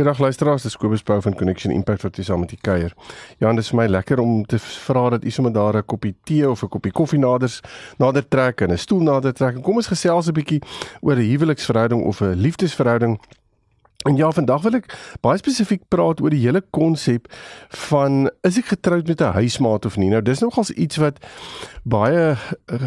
Goeiedag 0.00 0.20
luisteraars, 0.20 0.62
dis 0.62 0.76
Kobus 0.80 1.02
Pau 1.02 1.20
van 1.20 1.34
Connection 1.36 1.72
Impact 1.72 2.02
wat 2.02 2.16
hier 2.16 2.24
saam 2.24 2.40
met 2.40 2.52
u 2.52 2.56
kuier. 2.60 2.92
Ja, 3.38 3.48
en 3.50 3.58
dit 3.58 3.64
is 3.64 3.68
vir 3.68 3.76
my 3.82 3.84
lekker 3.86 4.22
om 4.22 4.46
te 4.48 4.56
vra 4.58 5.02
dat 5.12 5.24
u 5.24 5.30
sommer 5.30 5.52
daar 5.52 5.76
'n 5.76 5.84
koppie 5.84 6.14
tee 6.24 6.48
of 6.50 6.62
'n 6.62 6.68
koppie 6.68 6.92
koffie 6.92 7.18
nader 7.18 7.60
nader 7.98 8.28
trek 8.28 8.60
en 8.60 8.72
'n 8.72 8.78
stoel 8.78 9.00
nader 9.00 9.32
trek 9.32 9.54
en 9.54 9.62
kom 9.62 9.76
ons 9.76 9.86
gesels 9.86 10.26
'n 10.28 10.32
bietjie 10.32 10.62
oor 11.00 11.16
'n 11.16 11.30
huweliksverhouding 11.30 12.04
of 12.04 12.20
'n 12.20 12.32
liefdesverhouding 12.32 13.20
En 14.08 14.16
ja, 14.16 14.30
vandag 14.32 14.62
wil 14.64 14.78
ek 14.78 14.86
baie 15.20 15.36
spesifiek 15.36 15.82
praat 15.92 16.22
oor 16.24 16.32
die 16.32 16.40
hele 16.40 16.62
konsep 16.72 17.26
van 17.90 18.30
is 18.48 18.56
ek 18.56 18.70
getroud 18.72 19.10
met 19.12 19.20
'n 19.20 19.36
huismaat 19.36 19.84
of 19.84 19.98
nie. 20.00 20.08
Nou 20.08 20.22
dis 20.24 20.40
nogals 20.40 20.70
iets 20.70 20.96
wat 20.96 21.20
baie 21.84 22.32
uh, 22.32 22.36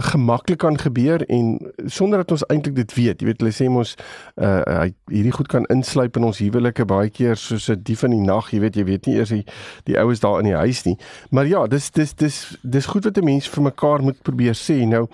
gemaklik 0.10 0.58
kan 0.58 0.80
gebeur 0.80 1.22
en 1.30 1.72
sonder 1.86 2.18
dat 2.18 2.32
ons 2.32 2.46
eintlik 2.50 2.76
dit 2.76 2.94
weet. 2.94 3.22
Jy 3.22 3.26
weet 3.30 3.42
hulle 3.46 3.54
sê 3.54 3.70
mos 3.70 3.94
uh 4.42 4.90
hierdie 5.06 5.32
goed 5.38 5.48
kan 5.48 5.70
insluip 5.70 6.18
in 6.18 6.24
ons 6.24 6.42
huwelike 6.42 6.86
baie 6.86 7.10
keer 7.10 7.38
soos 7.38 7.70
'n 7.70 7.84
dief 7.84 8.04
in 8.04 8.18
die 8.18 8.26
nag, 8.26 8.50
jy 8.50 8.60
weet 8.60 8.76
jy 8.76 8.84
weet 8.84 9.06
nie 9.06 9.16
eers 9.16 9.30
die, 9.30 9.46
die 9.86 10.00
oues 10.00 10.20
daar 10.20 10.40
in 10.40 10.50
die 10.50 10.58
huis 10.66 10.84
nie. 10.86 10.98
Maar 11.30 11.46
ja, 11.46 11.68
dis 11.68 11.92
dis 11.92 12.14
dis 12.14 12.58
dis 12.64 12.86
goed 12.86 13.06
wat 13.06 13.18
'n 13.18 13.26
mens 13.26 13.50
vir 13.50 13.64
mekaar 13.64 14.02
moet 14.02 14.22
probeer 14.22 14.58
sê. 14.58 14.82
Nou 14.88 15.08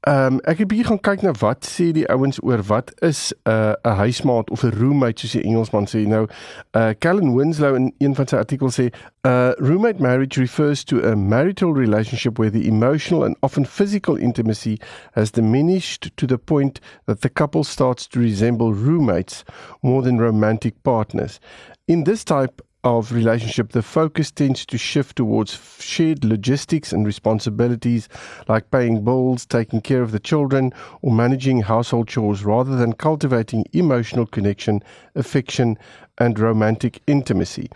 Ehm 0.00 0.32
um, 0.32 0.40
ek 0.46 0.60
het 0.62 0.68
bietjie 0.70 0.86
gaan 0.86 1.00
kyk 1.02 1.22
na 1.26 1.32
wat 1.40 1.66
sê 1.66 1.88
die 1.90 2.04
ouens 2.06 2.38
oor 2.46 2.60
wat 2.68 2.92
is 3.02 3.32
'n 3.34 3.50
uh, 3.50 3.74
'n 3.82 3.96
huismaat 3.98 4.50
of 4.50 4.62
'n 4.62 4.70
roommate 4.70 5.20
soos 5.20 5.32
die 5.32 5.42
Engelsman 5.42 5.88
sê. 5.90 6.06
Nou, 6.06 6.28
uh 6.76 6.90
Callan 6.98 7.34
Winslow 7.34 7.74
in 7.74 7.94
een 7.98 8.14
van 8.14 8.26
sy 8.26 8.36
artikels 8.36 8.78
sê, 8.78 8.94
uh 9.26 9.50
roommate 9.58 10.00
marriage 10.00 10.40
refers 10.40 10.84
to 10.84 11.02
a 11.02 11.16
marital 11.16 11.74
relationship 11.74 12.38
where 12.38 12.52
the 12.52 12.66
emotional 12.68 13.24
and 13.24 13.36
often 13.40 13.66
physical 13.66 14.16
intimacy 14.16 14.78
has 15.12 15.30
diminished 15.30 16.10
to 16.14 16.26
the 16.26 16.38
point 16.38 16.80
that 17.06 17.20
the 17.20 17.30
couple 17.30 17.64
starts 17.64 18.06
to 18.06 18.20
resemble 18.20 18.72
roommates 18.72 19.44
more 19.82 20.02
than 20.02 20.18
romantic 20.18 20.74
partners. 20.82 21.40
In 21.86 22.04
this 22.04 22.24
type 22.24 22.62
of 22.96 23.12
relationship, 23.12 23.72
the 23.72 23.82
focus 23.82 24.30
tends 24.30 24.64
to 24.66 24.78
shift 24.78 25.16
towards 25.16 25.58
shared 25.78 26.24
logistics 26.24 26.92
and 26.92 27.06
responsibilities 27.06 28.08
like 28.48 28.70
paying 28.70 29.04
bills, 29.04 29.44
taking 29.44 29.80
care 29.80 30.02
of 30.02 30.12
the 30.12 30.18
children, 30.18 30.72
or 31.02 31.12
managing 31.12 31.60
household 31.60 32.08
chores 32.08 32.44
rather 32.44 32.76
than 32.76 32.92
cultivating 32.94 33.66
emotional 33.72 34.26
connection, 34.26 34.82
affection, 35.14 35.76
and 36.18 36.38
romantic 36.38 37.02
intimacy. 37.06 37.68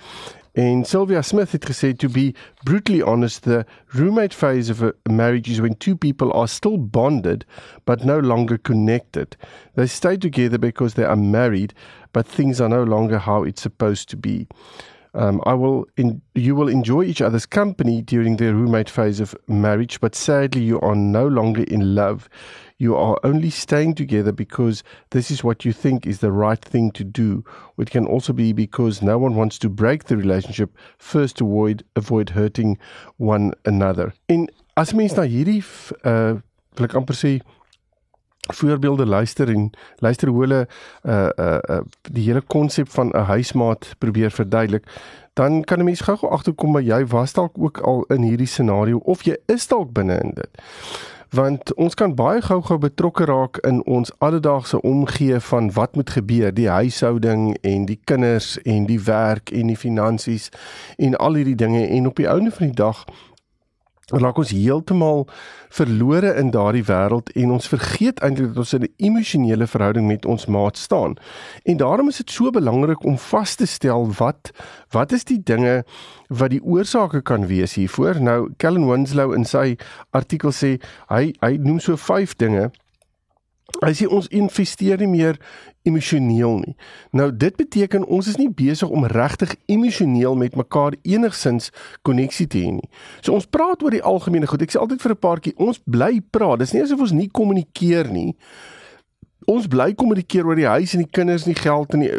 En 0.54 0.84
Sylvia 0.84 1.22
Smith 1.22 1.52
het 1.52 1.64
gesê 1.64 1.94
to 1.94 2.10
be 2.10 2.34
brutally 2.64 3.00
honest 3.00 3.44
the 3.44 3.64
roommate 3.94 4.34
phase 4.34 4.68
of 4.68 4.82
a 4.82 4.92
marriage 5.08 5.48
is 5.50 5.62
when 5.62 5.74
two 5.76 5.96
people 5.96 6.30
are 6.34 6.46
still 6.46 6.76
bonded 6.76 7.46
but 7.86 8.04
no 8.04 8.18
longer 8.18 8.58
connected. 8.58 9.34
They 9.76 9.86
stay 9.86 10.18
together 10.18 10.58
because 10.58 10.92
they 10.92 11.04
are 11.04 11.16
married 11.16 11.72
but 12.12 12.26
things 12.26 12.60
are 12.60 12.68
no 12.68 12.84
longer 12.84 13.18
how 13.18 13.44
it's 13.44 13.62
supposed 13.62 14.10
to 14.10 14.16
be. 14.18 14.46
Um, 15.14 15.42
I 15.44 15.52
will 15.54 15.86
in, 15.96 16.22
you 16.34 16.54
will 16.54 16.68
enjoy 16.68 17.02
each 17.04 17.20
other's 17.20 17.44
company 17.44 18.00
during 18.00 18.36
the 18.36 18.54
roommate 18.54 18.88
phase 18.88 19.20
of 19.20 19.36
marriage, 19.46 20.00
but 20.00 20.14
sadly, 20.14 20.62
you 20.62 20.80
are 20.80 20.96
no 20.96 21.26
longer 21.26 21.64
in 21.64 21.94
love. 21.94 22.28
You 22.78 22.96
are 22.96 23.18
only 23.22 23.50
staying 23.50 23.94
together 23.94 24.32
because 24.32 24.82
this 25.10 25.30
is 25.30 25.44
what 25.44 25.64
you 25.64 25.72
think 25.72 26.06
is 26.06 26.18
the 26.18 26.32
right 26.32 26.60
thing 26.60 26.90
to 26.92 27.04
do. 27.04 27.44
It 27.78 27.90
can 27.90 28.06
also 28.06 28.32
be 28.32 28.52
because 28.52 29.02
no 29.02 29.18
one 29.18 29.36
wants 29.36 29.58
to 29.60 29.68
break 29.68 30.04
the 30.04 30.16
relationship 30.16 30.76
first 30.98 31.36
to 31.36 31.44
avoid 31.44 31.84
avoid 31.94 32.30
hurting 32.30 32.78
one 33.18 33.52
another. 33.64 34.14
In 34.28 34.48
as 34.76 34.94
na 34.94 35.22
hierdie 35.28 35.62
uh 36.04 36.40
wil 36.78 36.88
ek 36.88 36.96
amper 36.96 37.14
sê 37.14 37.40
voorbeelde 38.50 39.06
luister 39.06 39.48
en 39.48 39.70
luister 39.96 40.28
hoe 40.28 40.40
hulle 40.40 40.68
uh 41.02 41.28
uh, 41.36 41.58
uh 41.70 41.78
die 42.02 42.24
hele 42.24 42.40
konsep 42.40 42.88
van 42.90 43.08
'n 43.08 43.24
huismaat 43.24 43.94
probeer 43.98 44.30
verduidelik, 44.30 44.86
dan 45.32 45.64
kan 45.64 45.78
'n 45.78 45.84
mens 45.84 46.00
gou-gou 46.00 46.32
agterkom 46.32 46.70
maar 46.70 46.82
jy 46.82 47.06
was 47.06 47.32
dalk 47.32 47.52
ook 47.58 47.78
al 47.78 48.02
in 48.02 48.22
hierdie 48.22 48.46
scenario 48.46 48.96
of 48.98 49.22
jy 49.22 49.36
is 49.46 49.66
dalk 49.66 49.92
binne 49.92 50.18
in 50.18 50.30
dit. 50.34 50.50
Want 51.30 51.74
ons 51.74 51.94
kan 51.94 52.14
baie 52.14 52.42
gou-gou 52.42 52.78
betrokke 52.78 53.24
raak 53.24 53.56
in 53.56 53.86
ons 53.86 54.12
alledaagse 54.18 54.80
omgee 54.80 55.40
van 55.40 55.72
wat 55.72 55.94
moet 55.94 56.10
gebeur, 56.10 56.54
die 56.54 56.68
huishouding 56.68 57.56
en 57.60 57.84
die 57.84 58.00
kinders 58.04 58.62
en 58.62 58.86
die 58.86 59.00
werk 59.00 59.50
en 59.50 59.66
die 59.66 59.76
finansies 59.76 60.48
en 60.96 61.16
al 61.16 61.34
hierdie 61.34 61.54
dinge 61.54 61.86
en 61.86 62.06
op 62.06 62.16
die 62.16 62.28
ouene 62.28 62.50
van 62.50 62.66
die 62.66 62.74
dag 62.76 63.04
raak 64.20 64.38
ons 64.38 64.50
heeltemal 64.52 65.26
verlore 65.72 66.34
in 66.36 66.50
daardie 66.52 66.84
wêreld 66.84 67.32
en 67.38 67.54
ons 67.56 67.68
vergeet 67.68 68.20
eintlik 68.20 68.52
dat 68.52 68.62
ons 68.64 68.74
in 68.76 68.82
'n 68.82 68.94
emosionele 68.96 69.66
verhouding 69.66 70.06
met 70.06 70.26
ons 70.26 70.46
maat 70.46 70.76
staan. 70.76 71.16
En 71.64 71.76
daarom 71.76 72.08
is 72.08 72.16
dit 72.16 72.30
so 72.30 72.50
belangrik 72.50 73.04
om 73.04 73.18
vas 73.18 73.54
te 73.54 73.66
stel 73.66 74.12
wat 74.18 74.50
wat 74.90 75.12
is 75.12 75.24
die 75.24 75.40
dinge 75.42 75.84
wat 76.28 76.50
die 76.50 76.62
oorsake 76.62 77.22
kan 77.22 77.46
wees 77.46 77.74
hiervoor. 77.74 78.20
Nou 78.20 78.50
Kellen 78.56 78.88
Winslow 78.88 79.32
in 79.32 79.44
sy 79.44 79.76
artikel 80.10 80.52
sê 80.52 80.80
hy 81.08 81.34
hy 81.40 81.56
noem 81.56 81.80
so 81.80 81.96
5 81.96 82.36
dinge 82.36 82.70
Hy 83.82 83.92
sê 83.96 84.06
ons 84.10 84.28
investeer 84.34 85.00
nie 85.00 85.08
meer 85.10 85.38
emosioneel 85.88 86.58
nie. 86.60 86.74
Nou 87.16 87.30
dit 87.34 87.56
beteken 87.56 88.04
ons 88.04 88.28
is 88.30 88.36
nie 88.38 88.50
besig 88.50 88.90
om 88.90 89.06
regtig 89.10 89.54
emosioneel 89.72 90.36
met 90.38 90.58
mekaar 90.58 90.96
enigsins 91.02 91.70
koneksie 92.06 92.46
te 92.46 92.60
hê 92.62 92.74
nie. 92.76 92.90
So 93.22 93.34
ons 93.34 93.48
praat 93.48 93.82
oor 93.82 93.94
die 93.94 94.02
algemene 94.02 94.50
goed. 94.50 94.62
Ek 94.62 94.74
sê 94.74 94.82
altyd 94.82 95.02
vir 95.02 95.14
'n 95.14 95.22
paartjie, 95.24 95.54
ons 95.56 95.80
bly 95.86 96.20
praat. 96.30 96.58
Dis 96.58 96.74
nie 96.74 96.82
asof 96.82 97.00
ons 97.00 97.12
nie 97.12 97.28
kommunikeer 97.28 98.12
nie. 98.12 98.36
Ons 99.46 99.66
bly 99.66 99.94
kommunikeer 99.94 100.46
oor 100.46 100.56
die 100.56 100.68
huis 100.68 100.94
en 100.94 101.02
die 101.02 101.10
kinders 101.10 101.46
en 101.46 101.54
die 101.54 101.62
geld 101.62 101.94
en 101.94 102.00
die, 102.00 102.12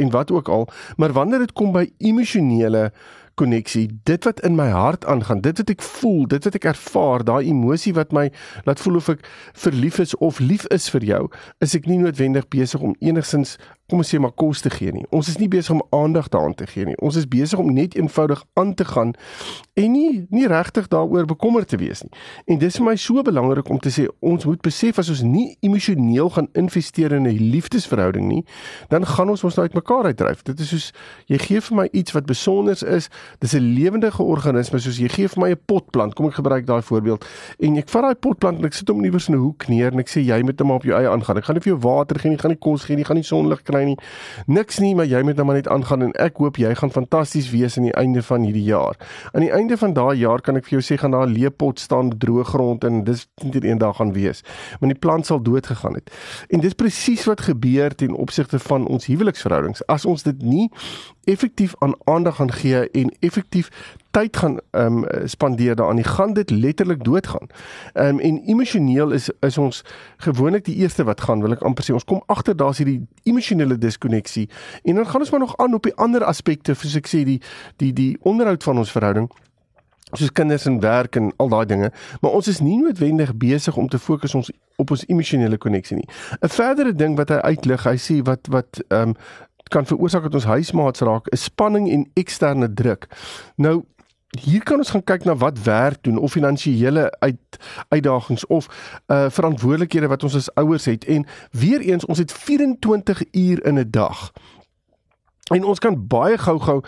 en 0.00 0.10
wat 0.10 0.30
ook 0.30 0.48
al, 0.48 0.68
maar 0.96 1.12
wanneer 1.12 1.38
dit 1.38 1.52
kom 1.52 1.72
by 1.72 1.90
emosionele 1.98 2.92
koneksie, 3.34 3.88
dit 4.04 4.24
wat 4.24 4.40
in 4.40 4.54
my 4.54 4.68
hart 4.70 5.04
aangaan, 5.04 5.40
dit 5.40 5.58
wat 5.58 5.70
ek 5.72 5.82
voel, 5.82 6.26
dit 6.30 6.44
wat 6.44 6.58
ek 6.58 6.68
ervaar, 6.70 7.24
daai 7.26 7.48
emosie 7.50 7.94
wat 7.96 8.12
my 8.14 8.28
laat 8.68 8.82
voel 8.82 9.00
of 9.00 9.10
ek 9.12 9.24
verlief 9.52 9.98
is 10.02 10.14
of 10.22 10.38
lief 10.42 10.66
is 10.74 10.88
vir 10.94 11.06
jou, 11.08 11.22
is 11.64 11.74
ek 11.74 11.88
nie 11.90 11.98
noodwendig 12.02 12.48
besig 12.54 12.84
om 12.84 12.96
enigsins 13.00 13.56
kom 13.88 14.00
ons 14.00 14.08
sê 14.08 14.18
maar 14.18 14.32
kos 14.32 14.62
te 14.64 14.70
gee 14.72 14.92
nie. 14.96 15.04
Ons 15.12 15.28
is 15.28 15.36
nie 15.36 15.48
besig 15.52 15.74
om 15.74 15.82
aandag 15.92 16.30
daaraan 16.32 16.54
te 16.56 16.64
gee 16.66 16.86
nie. 16.88 16.96
Ons 17.04 17.18
is 17.20 17.26
besig 17.28 17.60
om 17.60 17.68
net 17.68 17.92
eenvoudig 17.98 18.40
aan 18.56 18.72
te 18.74 18.84
gaan 18.88 19.12
en 19.76 19.90
nie 19.92 20.24
nie 20.32 20.46
regtig 20.48 20.88
daaroor 20.88 21.26
bekommerd 21.28 21.68
te 21.68 21.76
wees 21.76 22.00
nie. 22.02 22.12
En 22.48 22.58
dis 22.62 22.78
vir 22.80 22.86
my 22.86 22.94
so 22.96 23.20
belangrik 23.26 23.68
om 23.68 23.80
te 23.84 23.92
sê 23.92 24.06
ons 24.24 24.46
moet 24.48 24.62
besef 24.64 25.02
as 25.02 25.10
ons 25.12 25.20
nie 25.28 25.58
emosioneel 25.66 26.32
gaan 26.32 26.48
investeer 26.56 27.12
in 27.12 27.28
'n 27.28 27.50
liefdesverhouding 27.52 28.26
nie, 28.28 28.44
dan 28.88 29.04
gaan 29.06 29.28
ons 29.28 29.44
ons 29.44 29.58
uit 29.58 29.74
mekaar 29.74 30.04
uitdryf. 30.04 30.42
Dit 30.42 30.60
is 30.60 30.68
soos 30.68 30.92
jy 31.26 31.38
gee 31.38 31.60
vir 31.60 31.76
my 31.76 31.88
iets 31.92 32.12
wat 32.12 32.26
besonder 32.26 32.72
is. 32.88 33.10
Dis 33.40 33.52
'n 33.52 33.74
lewendige 33.74 34.22
organisme 34.22 34.78
soos 34.78 34.96
jy 34.96 35.08
gee 35.08 35.28
vir 35.28 35.40
my 35.40 35.50
'n 35.50 35.60
potplant. 35.66 36.14
Kom 36.14 36.26
ek 36.26 36.34
gebruik 36.34 36.66
daai 36.66 36.82
voorbeeld. 36.82 37.24
En 37.58 37.76
ek 37.76 37.88
vat 37.88 38.02
daai 38.02 38.14
potplant 38.14 38.58
en 38.58 38.64
ek 38.64 38.72
sit 38.72 38.88
hom 38.88 39.04
iewers 39.04 39.28
in 39.28 39.34
'n 39.34 39.40
hoek 39.40 39.68
neer 39.68 39.92
en 39.92 39.98
ek 39.98 40.08
sê 40.08 40.24
jy 40.24 40.42
moet 40.42 40.58
hom 40.58 40.70
op 40.70 40.82
jou 40.82 40.96
eie 40.96 41.08
aangaan. 41.08 41.36
Ek 41.36 41.44
gaan 41.44 41.54
nie 41.54 41.62
vir 41.62 41.72
jou 41.72 41.80
water 41.80 42.18
gee 42.18 42.30
nie, 42.30 42.38
gaan 42.38 42.50
nie 42.50 42.58
kos 42.58 42.84
gee 42.84 42.96
nie, 42.96 43.04
gaan 43.04 43.16
nie 43.16 43.22
sonlig 43.22 43.62
kry 43.62 43.73
nie. 43.82 43.96
Niks 44.46 44.78
nie, 44.78 44.94
maar 44.94 45.06
jy 45.06 45.22
moet 45.22 45.36
nou 45.36 45.46
maar 45.46 45.54
net 45.54 45.68
aangaan 45.68 46.02
en 46.02 46.12
ek 46.12 46.36
hoop 46.36 46.56
jy 46.56 46.74
gaan 46.74 46.90
fantasties 46.90 47.50
wees 47.50 47.76
aan 47.78 47.88
die 47.88 47.96
einde 47.98 48.22
van 48.22 48.42
hierdie 48.42 48.62
jaar. 48.62 48.94
Aan 49.32 49.40
die 49.40 49.52
einde 49.52 49.76
van 49.76 49.92
daai 49.92 50.16
jaar 50.18 50.40
kan 50.40 50.56
ek 50.56 50.64
vir 50.64 50.78
jou 50.78 50.84
sê 50.84 51.00
gaan 51.00 51.10
daar 51.10 51.26
'n 51.26 51.34
leepot 51.34 51.80
staan 51.80 52.12
droë 52.18 52.44
grond 52.44 52.84
en 52.84 53.04
dis 53.04 53.26
net 53.42 53.64
eendag 53.64 53.96
gaan 53.96 54.12
wees. 54.12 54.42
Maar 54.80 54.90
die 54.90 54.98
plant 54.98 55.26
sal 55.26 55.42
dood 55.42 55.66
gegaan 55.66 55.94
het. 55.94 56.10
En 56.48 56.60
dis 56.60 56.72
presies 56.72 57.24
wat 57.24 57.40
gebeur 57.40 57.94
ten 57.94 58.14
opsigte 58.14 58.58
van 58.58 58.86
ons 58.86 59.06
huweliksverhoudings. 59.06 59.86
As 59.86 60.04
ons 60.04 60.22
dit 60.22 60.42
nie 60.42 60.70
effektief 61.24 61.74
aan 61.78 61.94
aandag 62.04 62.36
gaan 62.36 62.52
gee 62.52 62.90
en 62.90 63.14
effektief 63.20 63.68
tyd 64.10 64.36
gaan 64.36 64.58
ehm 64.70 65.04
um, 65.04 65.28
spandeer 65.28 65.74
daaraan, 65.74 65.96
die 65.96 66.04
gaan 66.04 66.32
dit 66.32 66.50
letterlik 66.50 67.04
doodgaan. 67.04 67.48
Ehm 67.92 68.08
um, 68.08 68.18
en 68.18 68.42
emosioneel 68.46 69.10
is 69.10 69.30
is 69.40 69.58
ons 69.58 69.84
gewoonlik 70.16 70.64
die 70.64 70.76
eerste 70.76 71.04
wat 71.04 71.20
gaan, 71.20 71.40
wil 71.40 71.52
ek 71.52 71.62
amper 71.62 71.84
sê. 71.84 71.92
Ons 71.92 72.04
kom 72.04 72.22
agter 72.26 72.56
daar's 72.56 72.78
hierdie 72.78 73.06
emosionele 73.22 73.78
diskonneksie 73.78 74.48
en 74.82 74.94
dan 74.94 75.06
gaan 75.06 75.20
ons 75.20 75.30
maar 75.30 75.40
nog 75.40 75.56
aan 75.56 75.74
op 75.74 75.82
die 75.82 75.94
ander 75.94 76.24
aspekte, 76.24 76.74
soos 76.74 76.96
ek 76.96 77.10
sê 77.10 77.24
die 77.24 77.40
die 77.76 77.92
die 77.92 78.16
onderhoud 78.22 78.62
van 78.62 78.78
ons 78.78 78.92
verhouding 78.92 79.30
soos 80.12 80.32
kinders 80.32 80.66
en 80.66 80.80
werk 80.80 81.16
en 81.16 81.32
al 81.36 81.48
daai 81.48 81.64
dinge, 81.66 81.90
maar 82.20 82.30
ons 82.30 82.48
is 82.48 82.60
nie 82.60 82.76
noodwendig 82.78 83.34
besig 83.40 83.76
om 83.76 83.88
te 83.88 83.98
fokus 83.98 84.34
ons 84.34 84.50
op 84.76 84.90
ons 84.90 85.04
emosionele 85.06 85.58
koneksie 85.58 85.96
nie. 85.96 86.08
'n 86.40 86.48
Verdere 86.48 86.92
ding 86.94 87.16
wat 87.16 87.28
hy 87.28 87.40
uitlig, 87.54 87.84
hy 87.84 87.96
sê 87.96 88.22
wat 88.22 88.46
wat 88.50 88.82
ehm 88.88 89.08
um, 89.08 89.16
kan 89.68 89.86
veroorsaak 89.86 90.22
dat 90.22 90.34
ons 90.34 90.44
huismaats 90.44 91.00
raak, 91.00 91.28
is 91.28 91.42
spanning 91.42 91.90
en 91.90 92.10
eksterne 92.14 92.72
druk. 92.72 93.08
Nou 93.56 93.84
hier 94.40 94.62
kan 94.62 94.82
ons 94.82 94.90
gaan 94.90 95.04
kyk 95.04 95.24
na 95.24 95.36
wat 95.38 95.62
werk 95.62 96.02
doen 96.02 96.18
of 96.18 96.32
finansiële 96.32 97.06
uit 97.18 97.58
uitdagings 97.88 98.46
of 98.46 98.66
uh 99.06 99.30
verantwoordelikhede 99.30 100.10
wat 100.10 100.22
ons 100.22 100.34
as 100.34 100.54
ouers 100.54 100.84
het 100.84 101.04
en 101.04 101.26
weer 101.50 101.80
eens 101.80 102.06
ons 102.06 102.18
het 102.18 102.32
24 102.32 103.22
uur 103.30 103.64
in 103.64 103.78
'n 103.78 103.90
dag. 103.90 104.32
En 105.52 105.64
ons 105.64 105.78
kan 105.78 106.06
baie 106.08 106.38
gou-gou 106.40 106.78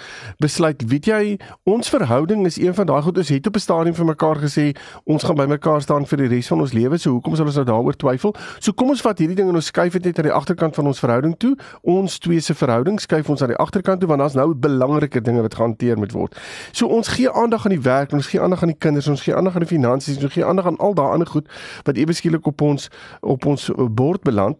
besluit, 0.40 0.80
weet 0.88 1.06
jy, 1.10 1.34
ons 1.68 1.90
verhouding 1.92 2.46
is 2.48 2.56
een 2.56 2.72
van 2.74 2.86
daai 2.88 3.02
goed 3.04 3.18
ons 3.20 3.28
het 3.28 3.46
op 3.46 3.56
'n 3.56 3.60
stadium 3.60 3.94
vir 3.94 4.06
mekaar 4.06 4.36
gesê 4.40 4.72
ons 5.04 5.22
gaan 5.22 5.36
by 5.36 5.44
mekaar 5.44 5.82
staan 5.82 6.06
vir 6.06 6.18
die 6.18 6.28
res 6.28 6.46
van 6.46 6.60
ons 6.60 6.72
lewe. 6.72 6.96
So 6.98 7.10
hoekom 7.10 7.36
sal 7.36 7.44
ons 7.44 7.54
nou 7.54 7.64
daaroor 7.64 7.96
twyfel? 7.96 8.34
So 8.58 8.72
kom 8.72 8.88
ons 8.88 9.00
vat 9.00 9.18
hierdie 9.18 9.36
ding 9.36 9.48
en 9.48 9.54
ons 9.54 9.66
skuif 9.66 9.92
dit 9.92 10.04
net 10.04 10.18
aan 10.18 10.24
die 10.24 10.32
agterkant 10.32 10.74
van 10.74 10.86
ons 10.86 10.98
verhouding 10.98 11.36
toe. 11.36 11.56
Ons 11.82 12.18
twee 12.18 12.40
se 12.40 12.54
verhouding 12.54 13.00
skuif 13.00 13.28
ons 13.28 13.42
aan 13.42 13.48
die 13.48 13.56
agterkant 13.56 14.00
toe 14.00 14.08
want 14.08 14.20
daar's 14.20 14.34
nou 14.34 14.54
belangrike 14.54 15.20
dinge 15.20 15.42
wat 15.42 15.54
gehanteer 15.54 15.98
moet 15.98 16.12
word. 16.12 16.36
So 16.72 16.86
ons 16.86 17.08
gee 17.08 17.30
aandag 17.30 17.64
aan 17.64 17.72
die 17.72 17.82
werk, 17.82 18.12
ons 18.12 18.26
gee 18.26 18.40
aandag 18.40 18.62
aan 18.62 18.68
die 18.68 18.78
kinders, 18.78 19.08
ons 19.08 19.22
gee 19.22 19.34
aandag 19.34 19.54
aan 19.54 19.66
die 19.66 19.76
finansies, 19.76 20.22
ons 20.22 20.32
gee 20.32 20.44
aandag 20.44 20.66
aan 20.66 20.76
al 20.76 20.94
daai 20.94 21.12
ander 21.12 21.28
goed 21.28 21.48
wat 21.84 21.96
ewe 21.96 22.12
skielik 22.12 22.46
op 22.46 22.60
ons 22.60 22.88
op 23.20 23.46
ons 23.46 23.70
bord 23.76 24.22
beland. 24.22 24.56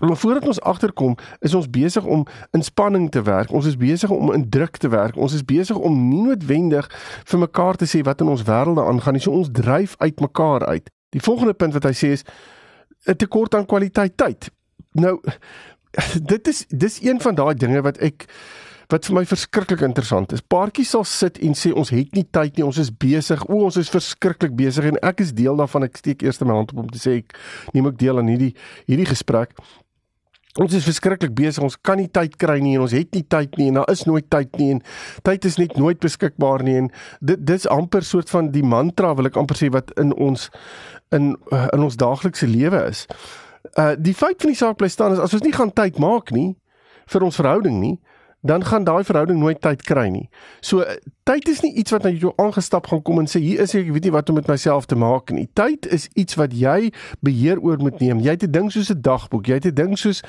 Maar 0.00 0.16
voordat 0.16 0.46
ons 0.46 0.60
agterkom, 0.60 1.16
is 1.38 1.54
ons 1.54 1.70
besig 1.70 2.04
om 2.04 2.26
in 2.50 2.62
spanning 2.62 3.10
te 3.10 3.22
werk. 3.22 3.50
Ons 3.50 3.66
is 3.66 3.76
besig 3.76 4.10
om 4.10 4.32
in 4.32 4.48
druk 4.50 4.76
te 4.76 4.88
werk. 4.88 5.16
Ons 5.16 5.32
is 5.32 5.44
besig 5.44 5.76
om 5.76 6.08
nie 6.08 6.22
noodwendig 6.22 6.88
vir 7.24 7.38
mekaar 7.38 7.78
te 7.78 7.86
sê 7.86 8.02
wat 8.02 8.20
in 8.20 8.32
ons 8.32 8.42
wêrelde 8.42 8.82
aangaan 8.82 9.14
nie. 9.14 9.22
So 9.22 9.30
ons 9.30 9.52
dryf 9.54 9.94
uit 9.98 10.20
mekaar 10.20 10.66
uit. 10.66 10.90
Die 11.14 11.22
volgende 11.22 11.54
punt 11.54 11.78
wat 11.78 11.86
hy 11.86 11.94
sê 11.94 12.10
is 12.18 12.24
'n 13.06 13.16
tekort 13.16 13.54
aan 13.54 13.66
kwaliteit 13.66 14.16
tyd. 14.16 14.50
Nou 14.92 15.20
dit 16.32 16.48
is 16.48 16.66
dis 16.68 17.02
een 17.02 17.20
van 17.20 17.34
daai 17.34 17.54
dinge 17.54 17.82
wat 17.82 17.98
ek 17.98 18.26
wat 18.88 19.06
vir 19.06 19.14
my 19.14 19.24
verskriklik 19.24 19.80
interessant 19.80 20.32
is. 20.32 20.40
Paartjies 20.40 20.90
sal 20.90 21.04
sit 21.04 21.38
en 21.38 21.54
sê 21.54 21.72
ons 21.72 21.90
het 21.90 22.12
nie 22.12 22.26
tyd 22.30 22.56
nie, 22.56 22.64
ons 22.64 22.78
is 22.78 22.90
besig. 22.90 23.40
O, 23.48 23.64
ons 23.64 23.76
is 23.80 23.88
verskriklik 23.88 24.56
besig 24.56 24.84
en 24.84 24.98
ek 25.02 25.20
is 25.20 25.32
deel 25.32 25.56
daarvan. 25.56 25.86
Ek 25.88 25.96
steek 25.96 26.22
eers 26.22 26.40
my 26.40 26.52
hand 26.52 26.74
op 26.74 26.78
om 26.84 26.90
te 26.90 26.98
sê 26.98 27.16
ek 27.22 27.38
neem 27.72 27.86
ook 27.86 27.98
deel 27.98 28.18
aan 28.18 28.28
hierdie 28.28 28.52
hierdie 28.86 29.08
gesprek. 29.08 29.56
Ons 30.62 30.74
is 30.78 30.84
verskriklik 30.86 31.32
besig. 31.34 31.64
Ons 31.66 31.74
kan 31.82 31.98
nie 31.98 32.06
tyd 32.14 32.36
kry 32.38 32.60
nie 32.62 32.76
en 32.76 32.84
ons 32.84 32.92
het 32.94 33.10
nie 33.16 33.24
tyd 33.26 33.56
nie 33.58 33.72
en 33.72 33.80
daar 33.80 33.90
is 33.90 34.04
nooit 34.06 34.26
tyd 34.30 34.52
nie 34.60 34.68
en 34.76 34.82
tyd 35.26 35.48
is 35.48 35.56
net 35.58 35.74
nooit 35.80 35.98
beskikbaar 35.98 36.62
nie 36.62 36.76
en 36.78 36.90
dit 37.26 37.40
dis 37.42 37.66
amper 37.74 38.06
soort 38.06 38.30
van 38.30 38.52
die 38.54 38.62
mantra 38.62 39.10
wil 39.18 39.26
ek 39.26 39.38
amper 39.40 39.58
sê 39.58 39.72
wat 39.74 39.90
in 39.98 40.12
ons 40.14 40.46
in 41.10 41.32
in 41.64 41.86
ons 41.88 41.98
daaglikse 41.98 42.46
lewe 42.46 42.84
is. 42.86 43.02
Uh 43.74 43.96
die 43.98 44.14
feit 44.14 44.38
van 44.38 44.54
die 44.54 44.60
saak 44.60 44.78
bly 44.78 44.92
staan 44.94 45.16
is 45.16 45.24
as 45.24 45.34
ons 45.34 45.42
nie 45.42 45.54
gaan 45.56 45.74
tyd 45.74 45.98
maak 45.98 46.30
nie 46.30 46.52
vir 47.10 47.26
ons 47.26 47.36
verhouding 47.42 47.80
nie, 47.82 47.96
dan 48.44 48.64
gaan 48.64 48.84
daai 48.84 49.04
verhouding 49.04 49.38
nooit 49.40 49.60
tyd 49.64 49.82
kry 49.82 50.08
nie. 50.12 50.26
So 50.60 50.84
tyd 51.24 51.48
is 51.48 51.62
nie 51.64 51.72
iets 51.80 51.94
wat 51.94 52.04
na 52.04 52.12
jou 52.12 52.34
aangestap 52.36 52.90
gaan 52.90 53.00
kom 53.02 53.22
en 53.22 53.28
sê 53.30 53.40
hier 53.40 53.62
is 53.64 53.72
ek, 53.72 53.86
ek 53.88 53.94
weet 53.96 54.08
nie 54.08 54.12
wat 54.12 54.28
om 54.28 54.36
met 54.36 54.50
myself 54.52 54.84
te 54.90 54.98
maak 55.00 55.32
nie. 55.32 55.46
Tyd 55.56 55.88
is 55.88 56.10
iets 56.12 56.36
wat 56.36 56.52
jy 56.52 56.92
beheer 57.24 57.62
oor 57.64 57.80
moet 57.80 58.02
neem. 58.04 58.20
Jy 58.20 58.36
het 58.36 58.44
'n 58.44 58.52
ding 58.52 58.68
soos 58.72 58.92
'n 58.92 59.00
dagboek, 59.00 59.48
jy 59.48 59.54
het 59.54 59.66
'n 59.72 59.74
ding 59.74 59.96
soos 59.98 60.20